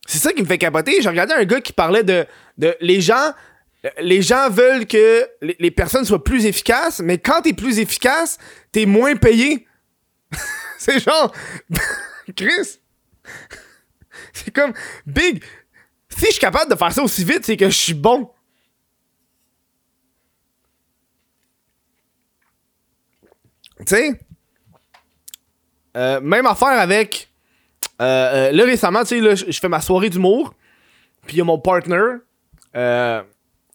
C'est 0.07 0.19
ça 0.19 0.33
qui 0.33 0.41
me 0.41 0.47
fait 0.47 0.57
capoter. 0.57 1.01
J'ai 1.01 1.09
regardé 1.09 1.33
un 1.33 1.45
gars 1.45 1.61
qui 1.61 1.73
parlait 1.73 2.03
de, 2.03 2.25
de 2.57 2.75
les 2.81 3.01
gens 3.01 3.33
les 3.99 4.21
gens 4.21 4.49
veulent 4.49 4.85
que 4.85 5.27
les, 5.41 5.71
personnes 5.71 6.03
soient 6.03 6.23
plus 6.23 6.45
efficaces, 6.45 6.99
mais 6.99 7.17
quand 7.17 7.41
t'es 7.41 7.53
plus 7.53 7.79
efficace, 7.79 8.37
t'es 8.71 8.85
moins 8.85 9.15
payé. 9.15 9.67
c'est 10.77 10.99
genre 10.99 11.33
Chris. 12.35 12.79
C'est 14.33 14.51
comme 14.53 14.73
Big. 15.05 15.43
Si 16.09 16.25
je 16.25 16.31
suis 16.31 16.39
capable 16.39 16.71
de 16.71 16.75
faire 16.75 16.91
ça 16.91 17.01
aussi 17.01 17.23
vite, 17.23 17.45
c'est 17.45 17.55
que 17.55 17.69
je 17.69 17.75
suis 17.75 17.93
bon. 17.93 18.29
Tu 23.85 23.95
sais, 23.95 24.19
euh, 25.95 26.21
même 26.21 26.45
affaire 26.45 26.79
avec. 26.79 27.29
Euh, 28.01 28.05
euh, 28.05 28.51
là, 28.51 28.63
récemment, 28.63 29.03
tu 29.03 29.21
sais, 29.21 29.51
je 29.51 29.59
fais 29.59 29.67
ma 29.69 29.81
soirée 29.81 30.09
d'humour. 30.09 30.53
Puis 31.25 31.35
il 31.35 31.39
y 31.39 31.41
a 31.41 31.43
mon 31.43 31.59
partner, 31.59 32.15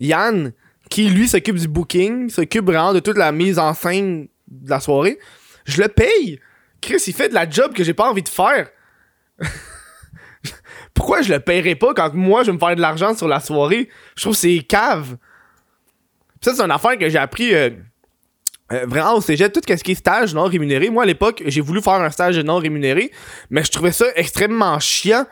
Yann, 0.00 0.52
qui 0.88 1.08
lui 1.08 1.28
s'occupe 1.28 1.56
du 1.56 1.68
booking, 1.68 2.30
s'occupe 2.30 2.64
vraiment 2.64 2.92
de 2.92 3.00
toute 3.00 3.18
la 3.18 3.32
mise 3.32 3.58
en 3.58 3.74
scène 3.74 4.28
de 4.48 4.70
la 4.70 4.80
soirée. 4.80 5.18
Je 5.64 5.82
le 5.82 5.88
paye. 5.88 6.40
Chris, 6.80 7.02
il 7.06 7.14
fait 7.14 7.28
de 7.28 7.34
la 7.34 7.48
job 7.48 7.74
que 7.74 7.84
j'ai 7.84 7.94
pas 7.94 8.08
envie 8.10 8.22
de 8.22 8.28
faire. 8.28 8.68
Pourquoi 10.94 11.22
je 11.22 11.32
le 11.32 11.40
paierais 11.40 11.74
pas 11.74 11.92
quand 11.94 12.14
moi 12.14 12.42
je 12.42 12.46
vais 12.46 12.52
me 12.52 12.58
faire 12.58 12.76
de 12.76 12.80
l'argent 12.80 13.14
sur 13.14 13.28
la 13.28 13.40
soirée? 13.40 13.88
Je 14.16 14.22
trouve 14.22 14.34
que 14.34 14.40
c'est 14.40 14.58
cave. 14.60 15.16
ça, 16.40 16.54
c'est 16.54 16.62
une 16.62 16.70
affaire 16.70 16.98
que 16.98 17.08
j'ai 17.08 17.18
appris 17.18 17.52
euh, 18.72 18.86
vraiment 18.86 19.14
au 19.14 19.20
cégep, 19.20 19.52
tout 19.52 19.60
ce 19.66 19.74
qui 19.74 19.92
est 19.92 19.94
stage 19.94 20.34
non 20.34 20.44
rémunéré. 20.44 20.88
Moi, 20.88 21.02
à 21.02 21.06
l'époque, 21.06 21.42
j'ai 21.46 21.60
voulu 21.60 21.82
faire 21.82 21.94
un 21.94 22.10
stage 22.10 22.38
non 22.38 22.56
rémunéré, 22.56 23.10
mais 23.50 23.62
je 23.62 23.70
trouvais 23.70 23.92
ça 23.92 24.06
extrêmement 24.16 24.78
chiant 24.78 25.26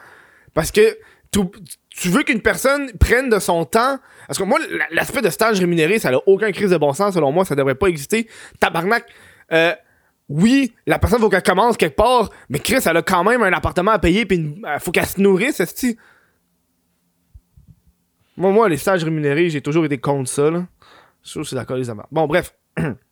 parce 0.54 0.70
que 0.70 0.98
tu, 1.30 2.08
veux 2.10 2.22
qu'une 2.24 2.42
personne 2.42 2.92
prenne 2.98 3.30
de 3.30 3.38
son 3.38 3.64
temps. 3.64 3.98
Parce 4.26 4.38
que 4.38 4.44
moi, 4.44 4.58
l'aspect 4.90 5.22
de 5.22 5.30
stage 5.30 5.58
rémunéré, 5.60 5.98
ça 5.98 6.10
n'a 6.10 6.18
aucun 6.26 6.52
crise 6.52 6.70
de 6.70 6.76
bon 6.76 6.92
sens, 6.92 7.14
selon 7.14 7.32
moi, 7.32 7.44
ça 7.44 7.54
devrait 7.54 7.74
pas 7.74 7.86
exister. 7.86 8.28
Tabarnak, 8.60 9.04
euh, 9.52 9.74
oui, 10.28 10.74
la 10.86 10.98
personne 10.98 11.20
faut 11.20 11.28
qu'elle 11.28 11.42
commence 11.42 11.76
quelque 11.76 11.96
part, 11.96 12.30
mais 12.48 12.58
Chris, 12.58 12.80
elle 12.84 12.96
a 12.96 13.02
quand 13.02 13.24
même 13.24 13.42
un 13.42 13.52
appartement 13.52 13.92
à 13.92 13.98
payer, 13.98 14.26
puis 14.26 14.60
euh, 14.66 14.78
faut 14.78 14.90
qu'elle 14.90 15.06
se 15.06 15.20
nourrisse, 15.20 15.56
cest 15.56 15.86
Moi, 18.36 18.50
moi, 18.50 18.68
les 18.68 18.76
stages 18.76 19.04
rémunérés, 19.04 19.48
j'ai 19.50 19.62
toujours 19.62 19.84
été 19.84 19.98
contre 19.98 20.30
ça, 20.30 20.50
là. 20.50 20.66
Je 21.24 21.42
c'est 21.42 21.56
d'accord, 21.56 21.76
les 21.76 21.88
amas. 21.88 22.06
Bon, 22.10 22.26
bref. 22.26 22.54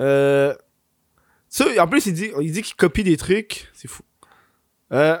Euh, 0.00 0.54
en 1.78 1.86
plus, 1.86 2.06
il 2.06 2.12
dit, 2.12 2.30
il 2.40 2.52
dit 2.52 2.62
qu'il 2.62 2.76
copie 2.76 3.04
des 3.04 3.16
trucs. 3.16 3.68
C'est 3.72 3.88
fou. 3.88 4.02
Euh, 4.92 5.16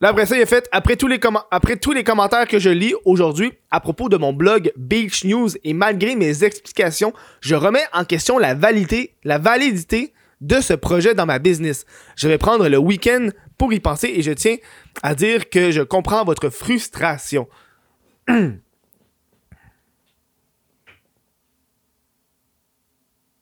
là, 0.00 0.08
après 0.08 0.26
ça, 0.26 0.36
il 0.36 0.42
a 0.42 0.46
fait 0.46 0.68
après 0.72 0.96
tous, 0.96 1.06
les 1.06 1.20
après 1.50 1.76
tous 1.76 1.92
les 1.92 2.04
commentaires 2.04 2.46
que 2.46 2.58
je 2.58 2.70
lis 2.70 2.94
aujourd'hui 3.04 3.52
à 3.70 3.80
propos 3.80 4.08
de 4.08 4.16
mon 4.16 4.32
blog 4.32 4.72
Beach 4.76 5.24
News 5.24 5.50
et 5.64 5.72
malgré 5.72 6.16
mes 6.16 6.44
explications, 6.44 7.12
je 7.40 7.54
remets 7.54 7.84
en 7.92 8.04
question 8.04 8.38
la 8.38 8.54
validité, 8.54 9.14
la 9.24 9.38
validité 9.38 10.12
de 10.40 10.60
ce 10.60 10.72
projet 10.72 11.14
dans 11.14 11.26
ma 11.26 11.38
business. 11.38 11.84
Je 12.16 12.28
vais 12.28 12.38
prendre 12.38 12.68
le 12.68 12.78
week-end 12.78 13.28
pour 13.58 13.72
y 13.72 13.80
penser 13.80 14.12
et 14.14 14.22
je 14.22 14.32
tiens 14.32 14.56
à 15.02 15.14
dire 15.14 15.50
que 15.50 15.70
je 15.70 15.82
comprends 15.82 16.24
votre 16.24 16.48
frustration. 16.48 17.48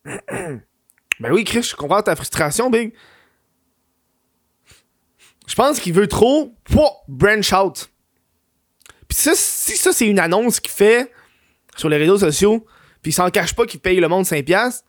ben 1.20 1.32
oui, 1.32 1.44
Chris, 1.44 1.62
je 1.62 1.76
comprends 1.76 2.02
ta 2.02 2.16
frustration, 2.16 2.70
Big. 2.70 2.92
Je 5.46 5.54
pense 5.54 5.80
qu'il 5.80 5.94
veut 5.94 6.06
trop 6.06 6.54
pour 6.64 7.04
branch 7.08 7.52
out. 7.52 7.90
Puis 9.08 9.16
ça, 9.16 9.32
si 9.34 9.76
ça, 9.76 9.92
c'est 9.92 10.06
une 10.06 10.18
annonce 10.18 10.60
qu'il 10.60 10.70
fait 10.70 11.10
sur 11.76 11.88
les 11.88 11.96
réseaux 11.96 12.18
sociaux, 12.18 12.66
puis 13.02 13.10
il 13.10 13.14
s'en 13.14 13.30
cache 13.30 13.54
pas 13.54 13.64
qu'il 13.64 13.80
paye 13.80 13.98
le 13.98 14.08
monde 14.08 14.24
5$, 14.24 14.82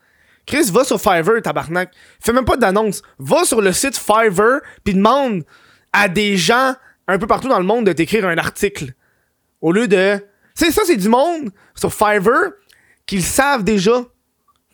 Chris, 0.45 0.71
va 0.71 0.83
sur 0.83 0.99
Fiverr, 0.99 1.41
tabarnak. 1.43 1.93
Fais 2.19 2.33
même 2.33 2.43
pas 2.43 2.57
d'annonce. 2.57 3.03
Va 3.19 3.43
sur 3.43 3.61
le 3.61 3.71
site 3.71 3.95
Fiverr, 3.95 4.61
puis 4.83 4.95
demande 4.95 5.43
à 5.93 6.09
des 6.09 6.37
gens 6.37 6.73
un 7.07 7.19
peu 7.19 7.27
partout 7.27 7.47
dans 7.47 7.59
le 7.59 7.65
monde 7.65 7.85
de 7.85 7.93
t'écrire 7.93 8.27
un 8.27 8.37
article. 8.37 8.93
Au 9.61 9.71
lieu 9.71 9.87
de... 9.87 10.19
Tu 10.57 10.71
ça, 10.71 10.81
c'est 10.85 10.97
du 10.97 11.07
monde 11.07 11.51
sur 11.75 11.93
Fiverr 11.93 12.53
qu'ils 13.05 13.23
savent 13.23 13.63
déjà 13.63 14.03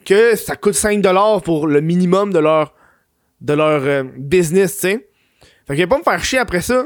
que 0.05 0.35
ça 0.35 0.55
coûte 0.55 0.75
5$ 0.75 1.41
pour 1.43 1.67
le 1.67 1.81
minimum 1.81 2.31
de 2.31 2.39
leur, 2.39 2.73
de 3.41 3.53
leur 3.53 3.83
euh, 3.83 4.03
business, 4.15 4.75
tu 4.75 4.81
sais. 4.81 5.09
Fait 5.67 5.75
va 5.75 5.87
pas 5.87 5.97
me 5.97 6.03
faire 6.03 6.23
chier 6.23 6.39
après 6.39 6.61
ça 6.61 6.85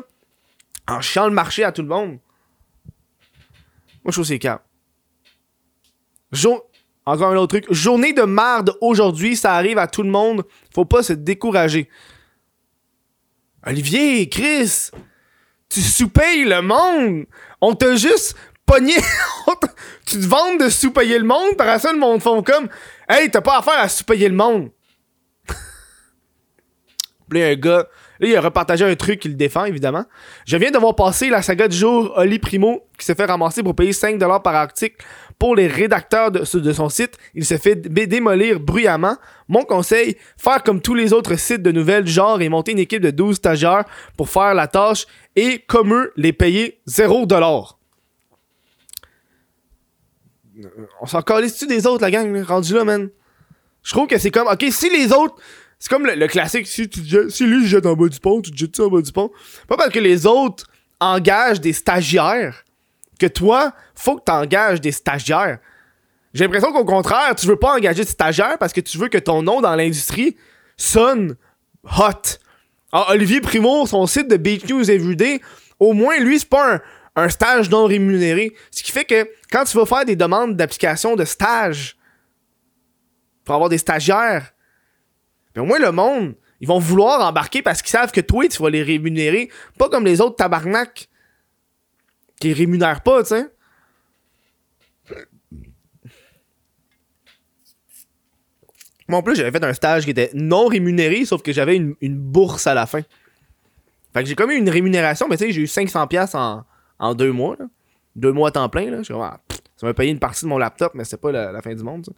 en 0.88 1.02
chiant 1.02 1.28
le 1.28 1.34
marché 1.34 1.64
à 1.64 1.72
tout 1.72 1.82
le 1.82 1.88
monde. 1.88 2.20
Moi, 4.04 4.08
je 4.08 4.12
trouve 4.14 4.26
c'est 4.26 4.40
calme. 4.40 4.60
Encore 7.06 7.32
un 7.32 7.36
autre 7.38 7.58
truc. 7.58 7.74
Journée 7.74 8.14
de 8.14 8.22
marde 8.22 8.76
aujourd'hui, 8.82 9.36
ça 9.36 9.54
arrive 9.56 9.78
à 9.78 9.88
tout 9.88 10.04
le 10.04 10.10
monde. 10.10 10.46
Faut 10.74 10.86
pas 10.86 11.02
se 11.02 11.14
décourager. 11.14 11.90
Olivier, 13.66 14.30
Chris, 14.30 14.92
tu 15.70 15.82
sous-payes 15.82 16.46
le 16.46 16.62
monde. 16.62 17.26
On 17.62 17.74
t'a 17.74 17.96
juste 17.96 18.36
pogné. 18.66 18.94
tu 20.06 20.20
te 20.20 20.26
vends 20.26 20.56
de 20.56 20.70
sous-payer 20.70 21.18
le 21.18 21.26
monde, 21.26 21.58
par 21.58 21.80
ça, 21.80 21.92
le 21.92 22.00
monde 22.00 22.22
font 22.22 22.44
comme 22.44 22.70
Hey, 23.12 23.32
t'as 23.32 23.42
pas 23.42 23.58
affaire 23.58 23.80
à 23.80 23.90
sous-payer 23.90 24.30
le 24.30 24.36
monde. 24.36 24.70
Puis 27.28 27.42
un 27.42 27.56
gars, 27.56 27.88
là, 28.20 28.28
il 28.28 28.36
a 28.36 28.42
repartagé 28.42 28.86
un 28.86 28.96
truc 28.96 29.20
qui 29.20 29.30
le 29.30 29.34
défend, 29.34 29.66
évidemment. 29.66 30.06
Je 30.46 30.58
viens 30.58 30.70
de 30.70 30.78
voir 30.78 30.96
passer 30.96 31.30
la 31.30 31.42
saga 31.42 31.68
du 31.68 31.76
jour 31.76 32.14
Oli 32.18 32.38
Primo 32.38 32.88
qui 33.00 33.06
se 33.06 33.16
fait 33.16 33.26
ramasser 33.26 33.64
pour 33.64 33.76
payer 33.76 33.92
5$ 33.94 34.42
par 34.44 34.54
article 34.54 35.04
pour 35.40 35.56
les 35.56 35.66
rédacteurs 35.66 36.32
de, 36.32 36.40
de, 36.60 36.74
son 36.74 36.90
site. 36.90 37.18
Il 37.34 37.46
se 37.46 37.58
fait 37.58 37.76
démolir 37.76 38.60
bruyamment. 38.60 39.18
Mon 39.48 39.64
conseil, 39.64 40.16
faire 40.38 40.62
comme 40.62 40.80
tous 40.80 40.94
les 40.94 41.12
autres 41.12 41.36
sites 41.36 41.64
de 41.64 41.72
nouvelles 41.72 42.04
du 42.04 42.12
genre 42.12 42.42
et 42.42 42.50
monter 42.50 42.74
une 42.74 42.80
équipe 42.80 43.02
de 43.02 43.10
12 43.12 43.38
stagiaires 43.38 43.86
pour 44.18 44.30
faire 44.30 44.54
la 44.54 44.68
tâche 44.68 45.08
et, 45.36 45.60
comme 45.68 45.94
eux, 45.94 46.12
les 46.16 46.34
payer 46.34 46.82
0$. 46.88 47.79
On 51.02 51.06
s'en 51.06 51.22
calisse-tu 51.22 51.68
des 51.68 51.88
autres, 51.88 52.02
la 52.02 52.12
gang, 52.12 52.42
rendu 52.44 52.74
là, 52.74 52.84
man? 52.84 53.10
Je 53.84 53.92
trouve 53.92 54.08
que 54.08 54.18
c'est 54.18 54.32
comme, 54.32 54.48
ok, 54.48 54.66
si 54.72 54.90
les 54.90 55.14
autres, 55.14 55.36
c'est 55.80 55.90
comme 55.90 56.06
le, 56.06 56.28
classique, 56.28 56.68
si, 56.68 56.90
tu 56.90 57.02
si 57.30 57.46
lui 57.46 57.68
jette 57.68 57.86
en 57.86 57.96
bas 57.96 58.08
du 58.08 58.20
pont, 58.20 58.42
tu 58.42 58.52
te 58.52 58.58
jettes 58.58 58.76
ça 58.76 58.84
en 58.84 58.90
bas 58.90 59.02
du 59.02 59.12
pont? 59.12 59.32
Pas 59.68 59.78
parce 59.78 59.90
que 59.90 60.00
les 60.00 60.26
autres 60.26 60.66
engagent 61.00 61.62
des 61.62 61.74
stagiaires 61.74 62.66
que 63.20 63.28
toi, 63.28 63.74
faut 63.96 64.18
que 64.18 64.24
tu 64.26 64.32
engages 64.32 64.82
des 64.82 64.92
stagiaires. 64.92 65.60
J'ai 66.34 66.44
l'impression 66.44 66.72
qu'au 66.72 66.86
contraire, 66.86 67.36
tu 67.36 67.48
veux 67.48 67.56
pas 67.56 67.76
engager 67.76 68.04
de 68.04 68.10
stagiaires 68.10 68.58
parce 68.58 68.74
que 68.74 68.82
tu 68.82 68.98
veux 68.98 69.10
que 69.10 69.18
ton 69.18 69.42
nom 69.42 69.62
dans 69.62 69.76
l'industrie 69.76 70.38
sonne 70.78 71.36
hot. 71.84 72.38
Ah, 72.92 73.08
Olivier 73.10 73.42
Primo, 73.42 73.86
son 73.86 74.08
site 74.08 74.28
de 74.28 74.38
Beat 74.38 74.70
News 74.70 74.90
Everyday, 74.90 75.42
au 75.80 75.94
moins, 75.94 76.18
lui, 76.20 76.40
c'est 76.40 76.50
pas 76.50 76.76
un, 76.76 76.82
un 77.20 77.30
stage 77.30 77.70
non 77.70 77.86
rémunéré. 77.86 78.54
Ce 78.72 78.84
qui 78.84 78.92
fait 78.92 79.06
que 79.06 79.30
quand 79.52 79.64
tu 79.66 79.78
vas 79.78 79.86
faire 79.86 80.06
des 80.06 80.16
demandes 80.16 80.56
d'application 80.56 81.16
de 81.16 81.26
stage 81.26 81.98
pour 83.44 83.56
avoir 83.56 83.70
des 83.70 83.78
stagiaires, 83.78 84.54
ben 85.56 85.62
au 85.62 85.66
moins 85.66 85.80
le 85.80 85.92
monde, 85.92 86.36
ils 86.62 86.68
vont 86.68 86.80
vouloir 86.80 87.22
embarquer 87.28 87.62
parce 87.62 87.82
qu'ils 87.82 87.92
savent 87.92 88.12
que 88.12 88.22
toi, 88.22 88.48
tu 88.48 88.62
vas 88.62 88.70
les 88.70 88.84
rémunérer. 88.84 89.50
Pas 89.78 89.90
comme 89.90 90.06
les 90.06 90.22
autres 90.22 90.36
tabarnak 90.36 91.10
qui 92.40 92.54
rémunèrent 92.54 93.02
pas, 93.02 93.24
tu 93.24 93.30
sais. 93.30 93.46
Moi, 99.08 99.18
en 99.18 99.24
plus, 99.24 99.36
j'avais 99.36 99.52
fait 99.52 99.64
un 99.64 99.74
stage 99.74 100.04
qui 100.04 100.12
était 100.12 100.30
non 100.36 100.68
rémunéré, 100.68 101.26
sauf 101.26 101.42
que 101.42 101.52
j'avais 101.52 101.76
une, 101.76 101.96
bourse 102.02 102.68
à 102.68 102.76
la 102.76 102.86
fin. 102.86 103.02
Fait 104.14 104.22
que 104.22 104.30
j'ai 104.30 104.36
comme 104.36 104.52
eu 104.52 104.56
une 104.56 104.70
rémunération, 104.70 105.28
mais 105.28 105.36
tu 105.36 105.46
sais, 105.46 105.52
j'ai 105.52 105.62
eu 105.62 105.66
500$ 105.66 106.38
en, 106.38 106.64
en 107.00 107.16
deux 107.16 107.32
mois. 107.32 107.58
Deux 108.16 108.32
mois 108.32 108.50
à 108.50 108.52
temps 108.52 108.70
plein. 108.70 108.92
Là. 108.92 109.02
Je 109.02 109.14
ah, 109.14 109.40
ça 109.78 109.88
m'a 109.88 109.94
payé 109.94 110.12
une 110.12 110.20
partie 110.20 110.46
de 110.46 110.50
mon 110.50 110.58
laptop, 110.58 110.94
mais 110.94 111.06
c'est 111.06 111.20
pas 111.20 111.32
la, 111.32 111.62
fin 111.62 111.74
du 111.74 111.84
monde. 111.84 112.10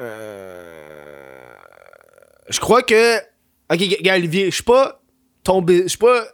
Euh... 0.00 1.54
Je 2.48 2.60
crois 2.60 2.82
que. 2.82 3.18
Ok, 3.70 3.80
Olivier, 4.08 4.46
je 4.46 4.54
suis 4.54 4.62
pas 4.62 5.02
ton 5.42 5.64
je 5.66 5.86
suis 5.86 5.98
pas 5.98 6.24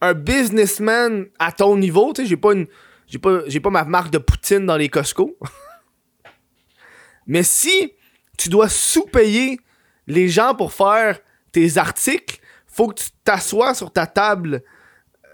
un 0.00 0.14
businessman 0.14 1.26
à 1.38 1.52
ton 1.52 1.76
niveau, 1.76 2.12
tu 2.12 2.22
sais, 2.22 2.28
j'ai 2.28 2.36
pas 2.36 2.52
une 2.52 2.66
j'ai 3.06 3.18
pas 3.18 3.40
j'ai 3.46 3.60
pas 3.60 3.70
ma 3.70 3.84
marque 3.84 4.10
de 4.10 4.18
Poutine 4.18 4.66
dans 4.66 4.76
les 4.76 4.88
Costco. 4.88 5.36
Mais 7.26 7.42
si 7.42 7.92
tu 8.36 8.48
dois 8.48 8.68
sous-payer 8.68 9.60
les 10.06 10.28
gens, 10.28 10.54
pour 10.54 10.72
faire 10.72 11.20
tes 11.52 11.78
articles, 11.78 12.40
faut 12.72 12.88
que 12.88 13.00
tu 13.00 13.10
t'assoies 13.22 13.74
sur 13.74 13.92
ta 13.92 14.06
table 14.06 14.62
euh, 15.24 15.28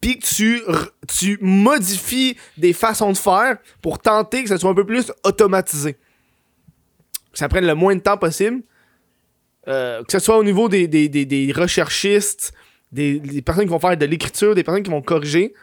puis 0.00 0.18
que 0.18 0.26
tu, 0.26 0.62
tu 1.08 1.38
modifies 1.40 2.36
des 2.58 2.72
façons 2.72 3.12
de 3.12 3.16
faire 3.16 3.56
pour 3.80 4.00
tenter 4.00 4.42
que 4.42 4.48
ça 4.48 4.58
soit 4.58 4.70
un 4.70 4.74
peu 4.74 4.84
plus 4.84 5.12
automatisé. 5.22 5.94
Que 5.94 7.38
ça 7.38 7.48
prenne 7.48 7.66
le 7.66 7.74
moins 7.74 7.94
de 7.94 8.00
temps 8.00 8.18
possible. 8.18 8.62
Euh, 9.66 10.02
que 10.04 10.12
ce 10.12 10.18
soit 10.18 10.36
au 10.36 10.44
niveau 10.44 10.68
des, 10.68 10.86
des, 10.88 11.08
des, 11.08 11.52
recherchistes, 11.52 12.52
des, 12.92 13.18
personnes 13.40 13.64
qui 13.64 13.70
vont 13.70 13.78
faire 13.78 13.96
de 13.96 14.04
l'écriture, 14.04 14.54
des 14.54 14.62
personnes 14.62 14.82
qui 14.82 14.90
vont 14.90 15.00
corriger. 15.00 15.54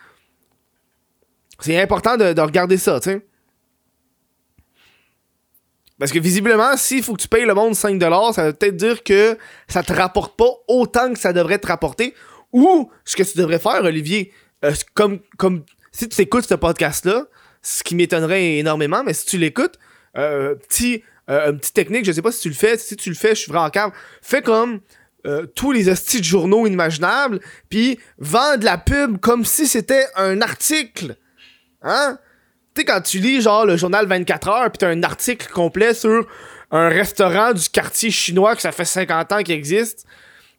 C'est 1.60 1.80
important 1.80 2.18
de, 2.18 2.34
de 2.34 2.42
regarder 2.42 2.78
ça, 2.78 3.00
tu 3.00 3.12
sais. 3.12 3.26
Parce 6.02 6.12
que 6.12 6.18
visiblement, 6.18 6.76
s'il 6.78 7.04
faut 7.04 7.14
que 7.14 7.22
tu 7.22 7.28
payes 7.28 7.46
le 7.46 7.54
monde 7.54 7.76
5$, 7.76 8.34
ça 8.34 8.46
veut 8.46 8.54
peut-être 8.54 8.76
dire 8.76 9.04
que 9.04 9.38
ça 9.68 9.84
te 9.84 9.94
rapporte 9.94 10.36
pas 10.36 10.50
autant 10.68 11.14
que 11.14 11.20
ça 11.20 11.32
devrait 11.32 11.60
te 11.60 11.68
rapporter. 11.68 12.16
Ou 12.52 12.90
ce 13.06 13.16
que 13.16 13.22
tu 13.22 13.38
devrais 13.38 13.60
faire, 13.60 13.84
Olivier, 13.84 14.34
euh, 14.66 14.74
comme, 14.96 15.20
comme 15.38 15.64
si 15.92 16.10
tu 16.10 16.20
écoutes 16.20 16.48
ce 16.48 16.56
podcast-là, 16.56 17.28
ce 17.62 17.84
qui 17.84 17.94
m'étonnerait 17.94 18.58
énormément, 18.58 19.04
mais 19.04 19.14
si 19.14 19.28
tu 19.28 19.38
l'écoutes, 19.38 19.78
euh, 20.18 20.56
petit, 20.56 21.04
euh, 21.30 21.52
petite 21.52 21.76
technique, 21.76 22.06
je 22.06 22.14
sais 22.14 22.24
pas 22.24 22.32
si 22.32 22.42
tu 22.42 22.50
le 22.50 22.56
fais, 22.56 22.80
si 22.80 22.96
tu 22.96 23.10
le 23.10 23.16
fais, 23.16 23.36
je 23.36 23.42
suis 23.42 23.52
vraiment 23.52 23.70
calme. 23.70 23.92
Fais 24.24 24.42
comme 24.42 24.80
tous 25.54 25.72
les 25.72 25.88
hosties 25.88 26.22
de 26.22 26.26
journaux 26.26 26.66
inimaginables, 26.66 27.42
puis 27.70 28.00
vends 28.18 28.58
de 28.58 28.66
la 28.66 28.80
pub 28.80 29.20
comme 29.20 29.46
si 29.46 29.68
c'était 29.68 30.08
un 30.16 30.42
article. 30.42 31.16
Hein? 31.84 32.18
Tu 32.74 32.82
sais, 32.82 32.86
quand 32.86 33.02
tu 33.02 33.20
lis 33.20 33.42
genre 33.42 33.66
le 33.66 33.76
journal 33.76 34.08
24 34.08 34.48
heures, 34.48 34.72
pis 34.72 34.80
t'as 34.80 34.90
un 34.90 35.04
article 35.04 35.48
complet 35.52 35.94
sur 35.94 36.26
un 36.72 36.88
restaurant 36.88 37.52
du 37.52 37.68
quartier 37.70 38.12
chinois 38.12 38.56
que 38.56 38.62
ça 38.62 38.72
fait 38.72 38.86
50 38.86 39.32
ans 39.34 39.44
qu'il 39.44 39.56
existe, 39.56 40.06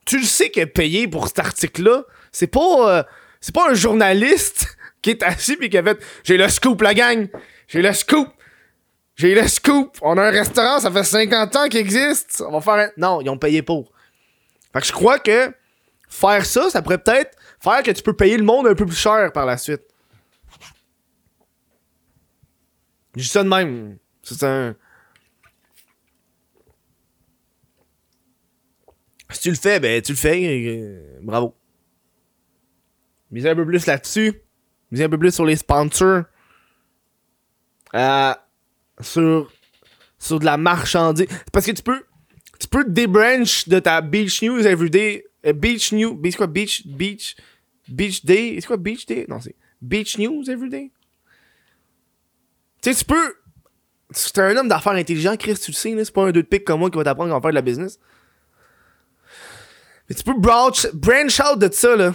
tu 0.05 0.19
le 0.19 0.25
sais 0.25 0.51
que 0.51 0.65
payer 0.65 1.09
pour 1.09 1.29
cet 1.29 1.39
article-là, 1.39 2.05
c'est 2.31 2.49
pas, 2.49 2.99
euh, 2.99 3.03
c'est 3.41 3.55
pas 3.55 3.71
un 3.71 3.75
journaliste 3.75 4.77
qui 5.03 5.11
est 5.11 5.23
assis 5.23 5.57
pis 5.57 5.71
qui 5.71 5.79
a 5.79 5.83
fait 5.83 5.99
J'ai 6.25 6.37
le 6.37 6.49
scoop, 6.49 6.83
la 6.83 6.95
gang! 6.95 7.29
J'ai 7.69 7.81
le 7.81 7.93
scoop! 7.93 8.29
J'ai 9.17 9.35
le 9.35 9.49
scoop! 9.49 9.97
On 10.03 10.19
a 10.19 10.25
un 10.25 10.31
restaurant, 10.31 10.81
ça 10.81 10.91
fait 10.91 11.05
50 11.05 11.57
ans 11.57 11.69
qu'il 11.69 11.81
existe! 11.81 12.43
On 12.47 12.53
va 12.53 12.61
faire 12.61 12.89
un... 12.89 12.91
Non, 12.99 13.21
ils 13.21 13.31
ont 13.31 13.39
payé 13.39 13.63
pour. 13.63 13.91
Fait 14.73 14.81
que 14.81 14.87
je 14.87 14.93
crois 14.93 15.19
que 15.19 15.53
faire 16.09 16.45
ça, 16.45 16.69
ça 16.69 16.83
pourrait 16.83 16.99
peut-être 16.99 17.37
faire 17.61 17.83
que 17.83 17.91
tu 17.91 18.03
peux 18.03 18.15
payer 18.15 18.37
le 18.37 18.45
monde 18.45 18.67
un 18.67 18.75
peu 18.75 18.85
plus 18.85 18.97
cher 18.97 19.33
par 19.33 19.47
la 19.47 19.57
suite. 19.57 19.83
Je 23.17 23.23
dis 23.23 23.29
ça 23.29 23.43
de 23.45 23.49
même. 23.49 23.99
C'est 24.23 24.43
un. 24.45 24.75
Si 29.31 29.41
tu 29.41 29.51
le 29.51 29.57
fais, 29.57 29.81
ben 29.81 30.01
tu 30.03 30.13
le 30.13 30.17
fais. 30.17 30.67
Euh, 30.67 31.19
bravo. 31.23 31.55
Misez 33.31 33.49
un 33.49 33.57
peu 33.57 33.65
plus 33.65 33.87
là-dessus. 33.87 34.35
Misez 34.91 35.05
un 35.05 35.09
peu 35.09 35.19
plus 35.19 35.35
sur 35.35 35.45
les 35.45 35.57
sponsors. 35.57 36.25
Euh, 37.95 38.35
sur, 39.01 39.51
sur 40.19 40.39
de 40.39 40.45
la 40.45 40.57
marchandise. 40.57 41.27
Parce 41.53 41.67
que 41.67 41.73
tu 41.73 41.83
peux. 41.83 42.05
Tu 42.61 42.69
peux 42.69 42.85
débranch 42.85 43.69
de 43.69 43.81
ta 43.81 44.01
Beach 44.01 44.43
News 44.43 44.67
Everyday. 44.67 45.25
Euh, 45.47 45.53
beach 45.53 45.93
News. 45.93 46.21
C'est 46.25 46.37
quoi? 46.37 46.47
Beach. 46.47 46.87
Beach. 46.87 47.37
Beach 47.89 48.25
Day. 48.25 48.57
C'est 48.61 48.67
quoi 48.67 48.77
Beach 48.77 49.05
Day? 49.07 49.27
Non, 49.29 49.41
c'est 49.41 49.57
Beach 49.81 50.17
News 50.19 50.49
Everyday. 50.49 50.93
Tu 52.83 52.93
sais, 52.93 52.99
tu 52.99 53.05
peux. 53.05 53.35
C'est 54.11 54.39
un 54.39 54.57
homme 54.57 54.69
d'affaires 54.69 54.93
intelligent, 54.93 55.37
Chris, 55.37 55.55
tu 55.55 55.71
le 55.71 55.77
sais, 55.77 55.95
c'est 56.05 56.13
pas 56.13 56.25
un 56.25 56.33
deux 56.33 56.43
de 56.43 56.47
pique 56.47 56.65
comme 56.65 56.81
moi 56.81 56.91
qui 56.91 56.99
va 56.99 57.05
t'apprendre 57.05 57.31
comment 57.31 57.41
faire 57.41 57.51
de 57.51 57.55
la 57.55 57.63
business. 57.63 57.99
Mais 60.09 60.15
tu 60.15 60.23
peux 60.23 60.35
branch, 60.37 60.87
branch 60.93 61.41
out 61.41 61.59
de 61.59 61.73
ça, 61.73 61.97
là. 61.97 62.13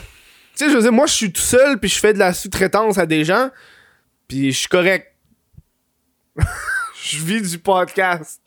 Tu 0.55 0.65
sais, 0.65 0.69
je 0.69 0.75
veux 0.75 0.83
dire, 0.83 0.91
moi, 0.91 1.07
je 1.07 1.13
suis 1.13 1.31
tout 1.31 1.41
seul, 1.41 1.79
puis 1.79 1.89
je 1.89 1.97
fais 1.97 2.13
de 2.13 2.19
la 2.19 2.33
sous-traitance 2.33 2.99
à 2.99 3.07
des 3.07 3.23
gens, 3.23 3.49
puis 4.27 4.51
je 4.51 4.59
suis 4.59 4.67
correct. 4.67 5.15
je 7.01 7.17
vis 7.23 7.41
du 7.41 7.57
podcast. 7.57 8.41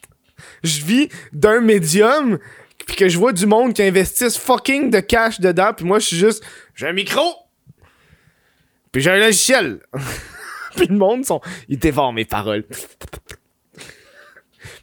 Je 0.63 0.85
vis 0.85 1.09
d'un 1.33 1.61
médium, 1.61 2.39
puis 2.87 2.97
que 2.97 3.09
je 3.09 3.19
vois 3.19 3.33
du 3.33 3.47
monde 3.47 3.73
qui 3.73 3.83
investisse 3.83 4.37
fucking 4.39 4.91
de 4.91 5.01
cash 5.01 5.41
dedans, 5.41 5.73
puis 5.75 5.85
moi, 5.85 5.99
je 5.99 6.07
suis 6.07 6.17
juste, 6.17 6.45
j'ai 6.75 6.87
un 6.87 6.93
micro, 6.93 7.35
puis 8.93 9.03
j'ai 9.03 9.11
un 9.11 9.19
logiciel. 9.19 9.81
puis 10.77 10.87
le 10.87 10.97
monde, 10.97 11.25
sont, 11.25 11.41
ils 11.69 11.79
dévorent 11.79 12.13
mes 12.13 12.25
paroles. 12.25 12.65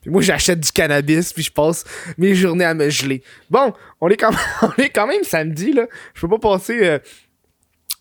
Puis 0.01 0.09
moi, 0.09 0.21
j'achète 0.21 0.59
du 0.59 0.71
cannabis, 0.71 1.33
puis 1.33 1.43
je 1.43 1.51
passe 1.51 1.83
mes 2.17 2.35
journées 2.35 2.65
à 2.65 2.73
me 2.73 2.89
geler. 2.89 3.23
Bon, 3.49 3.73
on 4.01 4.09
est 4.09 4.17
quand 4.17 5.07
même, 5.07 5.23
samedi, 5.23 5.73
là. 5.73 5.87
Je 6.13 6.21
peux 6.21 6.29
pas 6.29 6.39
passer... 6.39 6.79
Euh, 6.85 6.99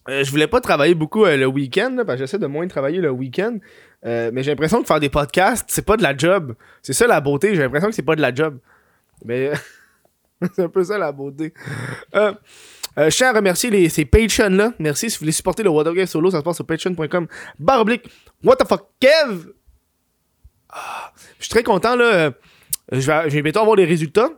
euh, 0.09 0.23
je 0.23 0.31
voulais 0.31 0.47
pas 0.47 0.61
travailler 0.61 0.95
beaucoup 0.95 1.25
euh, 1.25 1.37
le 1.37 1.47
week-end, 1.47 1.97
parce 2.07 2.19
que 2.19 2.19
j'essaie 2.19 2.39
de 2.39 2.47
moins 2.47 2.69
travailler 2.69 3.01
le 3.01 3.11
week-end. 3.11 3.59
mais 4.05 4.43
j'ai 4.43 4.53
l'impression 4.53 4.81
que 4.81 4.87
faire 4.87 5.01
des 5.01 5.09
podcasts, 5.09 5.67
c'est 5.69 5.85
pas 5.85 5.97
de 5.97 6.03
la 6.03 6.17
job. 6.17 6.55
C'est 6.81 6.93
ça 6.93 7.07
la 7.07 7.21
beauté, 7.21 7.55
j'ai 7.55 7.63
l'impression 7.63 7.89
que 7.89 7.95
c'est 7.95 8.03
pas 8.03 8.17
de 8.17 8.23
la 8.23 8.33
job. 8.33 8.59
Mais 9.25 9.51
c'est 10.55 10.63
un 10.63 10.69
peu 10.69 10.85
ça 10.85 10.97
la 10.97 11.11
beauté. 11.11 11.53
Euh, 12.99 13.11
je 13.11 13.17
tiens 13.17 13.29
à 13.29 13.33
remercier 13.33 13.71
les, 13.71 13.89
ces 13.89 14.05
Patreons-là. 14.05 14.73
Merci. 14.79 15.11
Si 15.11 15.17
vous 15.17 15.21
voulez 15.21 15.33
supporter 15.33 15.63
le 15.63 15.71
What 15.71 15.85
Solo, 16.07 16.31
ça 16.31 16.39
se 16.39 16.43
passe 16.43 16.57
sur 16.57 16.67
patreon.com. 16.67 17.27
Barblick. 17.59 18.09
What 18.43 18.57
the 18.57 18.67
fuck, 18.67 18.89
Kev? 19.01 19.53
Ah, 20.71 21.13
je 21.39 21.45
suis 21.45 21.51
très 21.51 21.63
content, 21.63 21.97
là. 21.97 22.05
Euh, 22.05 22.31
je 22.93 23.11
vais, 23.11 23.43
bientôt 23.43 23.61
avoir 23.61 23.77
les 23.77 23.85
résultats. 23.85 24.31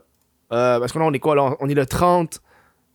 Euh, 0.51 0.79
parce 0.79 0.91
que 0.91 0.99
là, 0.99 1.05
on 1.05 1.13
est 1.13 1.19
quoi? 1.19 1.57
On 1.61 1.69
est 1.69 1.73
le 1.73 1.85
30 1.85 2.41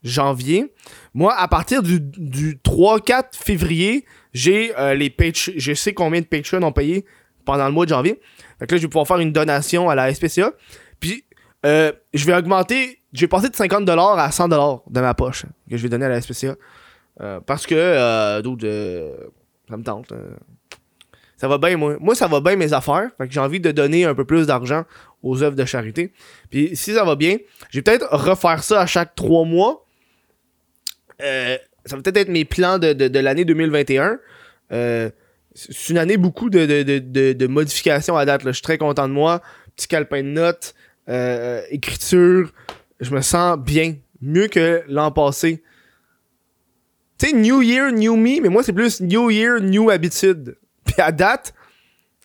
janvier. 0.03 0.73
Moi, 1.15 1.35
à 1.35 1.49
partir 1.49 1.83
du, 1.83 1.99
du 2.01 2.57
3-4 2.57 3.29
février, 3.33 4.05
j'ai 4.35 4.73
les 4.97 5.09
page 5.09 5.53
je 5.57 5.73
sais 5.73 5.95
combien 5.95 6.21
de 6.21 6.27
Patreons 6.27 6.63
ont 6.63 6.73
payé 6.73 7.07
pendant 7.47 7.67
le 7.67 7.73
mois 7.73 7.87
de 7.87 7.91
janvier. 7.91 8.21
Que 8.59 8.75
là, 8.75 8.77
je 8.77 8.83
vais 8.83 8.89
pouvoir 8.89 9.07
faire 9.07 9.19
une 9.21 9.33
donation 9.33 9.89
à 9.89 9.95
la 9.95 10.13
SPCA. 10.13 10.53
Puis, 11.01 11.25
je 11.63 12.25
vais 12.27 12.35
augmenter 12.35 12.99
je 13.15 13.21
vais 13.21 13.29
passer 13.29 13.49
de 13.49 13.55
50$ 13.55 14.19
à 14.19 14.29
100$ 14.29 14.83
de 14.91 15.01
ma 15.01 15.15
poche 15.15 15.47
que 15.71 15.77
je 15.77 15.83
vais 15.83 15.89
donner 15.89 16.07
à 16.07 16.09
la 16.09 16.21
SPCA. 16.21 16.57
Euh, 17.21 17.41
parce 17.41 17.65
que, 17.65 17.77
euh, 17.77 18.43
euh, 18.65 19.17
ça 19.69 19.77
me 19.77 19.85
tente. 19.85 20.11
Euh. 20.11 20.35
ça 21.37 21.47
va 21.47 21.59
bien, 21.59 21.77
moi. 21.77 21.97
Moi, 22.01 22.17
ça 22.17 22.27
va 22.27 22.41
bien 22.41 22.57
mes 22.57 22.73
affaires. 22.73 23.11
Fait 23.17 23.29
que 23.29 23.33
j'ai 23.33 23.41
envie 23.41 23.61
de 23.61 23.71
donner 23.71 24.05
un 24.05 24.17
peu 24.17 24.25
plus 24.25 24.49
d'argent 24.49 24.85
aux 25.23 25.45
œuvres 25.45 25.55
de 25.55 25.65
charité. 25.65 26.13
Puis 26.51 26.75
si 26.75 26.93
ça 26.93 27.05
va 27.05 27.15
bien, 27.15 27.37
je 27.71 27.79
vais 27.79 27.83
peut-être 27.83 28.09
refaire 28.11 28.65
ça 28.65 28.81
à 28.81 28.87
chaque 28.87 29.15
3 29.15 29.45
mois. 29.45 29.87
ça 31.21 31.59
va 31.87 32.03
peut-être 32.03 32.17
être 32.17 32.29
mes 32.29 32.45
plans 32.45 32.79
de, 32.81 32.93
de, 32.93 33.19
l'année 33.21 33.45
2021. 33.45 34.19
c'est 34.71 35.89
une 35.91 35.99
année 35.99 36.17
beaucoup 36.17 36.51
de, 36.51 36.83
de, 36.83 37.47
modifications 37.47 38.17
à 38.17 38.25
date. 38.25 38.43
Là. 38.43 38.51
Je 38.51 38.57
suis 38.57 38.63
très 38.63 38.79
content 38.79 39.07
de 39.07 39.13
moi. 39.15 39.41
Petit 39.77 39.87
calepin 39.87 40.23
de 40.23 40.29
notes, 40.29 40.75
écriture, 41.71 42.53
je 43.01 43.15
me 43.15 43.21
sens 43.21 43.59
bien. 43.59 43.97
Mieux 44.21 44.49
que 44.49 44.83
l'an 44.89 45.11
passé. 45.11 45.63
Tu 47.19 47.29
sais, 47.29 47.33
New 47.33 47.63
Year, 47.63 47.93
New 47.93 48.17
Me, 48.17 48.41
mais 48.41 48.49
moi, 48.49 48.63
c'est 48.63 48.73
plus 48.73 49.01
New 49.01 49.31
Year, 49.31 49.61
New 49.61 49.91
Habitude. 49.91 50.57
Puis 50.85 50.97
à 50.99 51.13
date, 51.13 51.55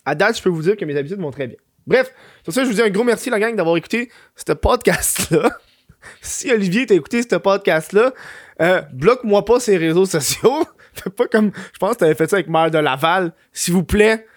à 0.06 0.16
date, 0.16 0.38
je 0.38 0.44
peux 0.44 0.50
vous 0.50 0.62
dire 0.62 0.78
que 0.78 0.86
mes 0.86 0.98
habitudes 0.98 1.20
vont 1.20 1.32
très 1.32 1.48
bien. 1.48 1.58
Bref, 1.86 2.14
sur 2.44 2.54
ça, 2.54 2.64
je 2.64 2.70
vous 2.70 2.76
dis 2.76 2.82
un 2.82 2.90
gros 2.90 3.04
merci, 3.04 3.30
la 3.30 3.40
gang, 3.40 3.56
d'avoir 3.56 3.78
écouté 3.78 4.12
ce 4.36 4.54
podcast-là. 4.54 5.58
si 6.22 6.52
Olivier 6.52 6.86
t'a 6.86 6.94
écouté 6.94 7.22
ce 7.22 7.36
podcast-là, 7.36 8.14
euh, 8.62 8.82
bloque-moi 8.94 9.46
pas 9.46 9.60
ses 9.60 9.78
réseaux 9.78 10.06
sociaux. 10.06 10.64
Fais 10.94 11.10
pas 11.10 11.28
comme, 11.28 11.52
je 11.74 11.78
pense 11.80 11.94
que 11.94 12.00
t'avais 12.00 12.16
fait 12.16 12.30
ça 12.30 12.38
avec 12.38 12.50
Mère 12.50 12.72
de 12.72 12.78
Laval. 12.78 13.34
S'il 13.54 13.74
vous 13.74 13.84
plaît. 13.84 14.28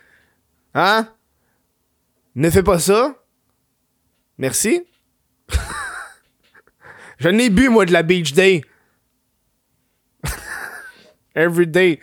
Hein? 0.75 1.09
Ne 2.35 2.49
fais 2.51 2.63
pas 2.63 2.79
ça. 2.79 3.17
Merci. 4.39 4.85
Je 7.23 7.29
n'ai 7.29 7.51
bu, 7.51 7.69
moi, 7.69 7.87
de 7.87 7.93
la 7.93 8.03
Beach 8.03 8.33
Day. 8.33 8.63
Every 11.37 11.69
day. 11.69 12.01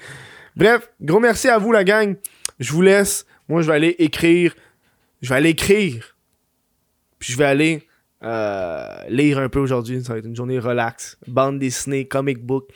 Bref, 0.55 0.89
gros 1.01 1.19
merci 1.19 1.49
à 1.49 1.57
vous, 1.57 1.73
la 1.73 1.83
gang. 1.83 2.15
Je 2.57 2.71
vous 2.71 2.81
laisse. 2.81 3.25
Moi, 3.49 3.61
je 3.61 3.67
vais 3.67 3.73
aller 3.73 3.95
écrire. 3.99 4.55
Je 5.21 5.27
vais 5.27 5.35
aller 5.35 5.49
écrire. 5.49 6.15
Puis 7.19 7.33
je 7.33 7.37
vais 7.37 7.43
aller 7.43 7.85
euh, 8.23 9.03
lire 9.09 9.39
un 9.39 9.49
peu 9.49 9.59
aujourd'hui. 9.59 10.01
Ça 10.05 10.13
va 10.13 10.19
être 10.19 10.25
une 10.25 10.37
journée 10.37 10.57
relax. 10.57 11.17
Bande 11.27 11.59
dessinée, 11.59 12.07
comic 12.07 12.39
book. 12.39 12.69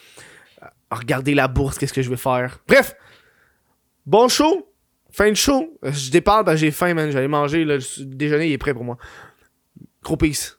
Euh, 0.61 0.65
regarder 0.91 1.35
la 1.35 1.47
bourse, 1.47 1.77
qu'est-ce 1.77 1.93
que 1.93 2.01
je 2.01 2.09
vais 2.09 2.17
faire. 2.17 2.59
Bref, 2.67 2.93
bon 4.05 4.27
show. 4.27 4.69
Fin 5.11 5.29
de 5.29 5.35
show. 5.35 5.79
Je 5.81 6.11
départ 6.11 6.43
j'ai 6.57 6.71
faim, 6.71 6.93
man. 6.93 7.09
J'allais 7.09 7.29
manger. 7.29 7.63
le 7.63 7.79
déjeuner 8.03 8.47
il 8.47 8.51
est 8.51 8.57
prêt 8.57 8.73
pour 8.73 8.83
moi. 8.83 8.97
Gros 10.03 10.17
peace. 10.17 10.57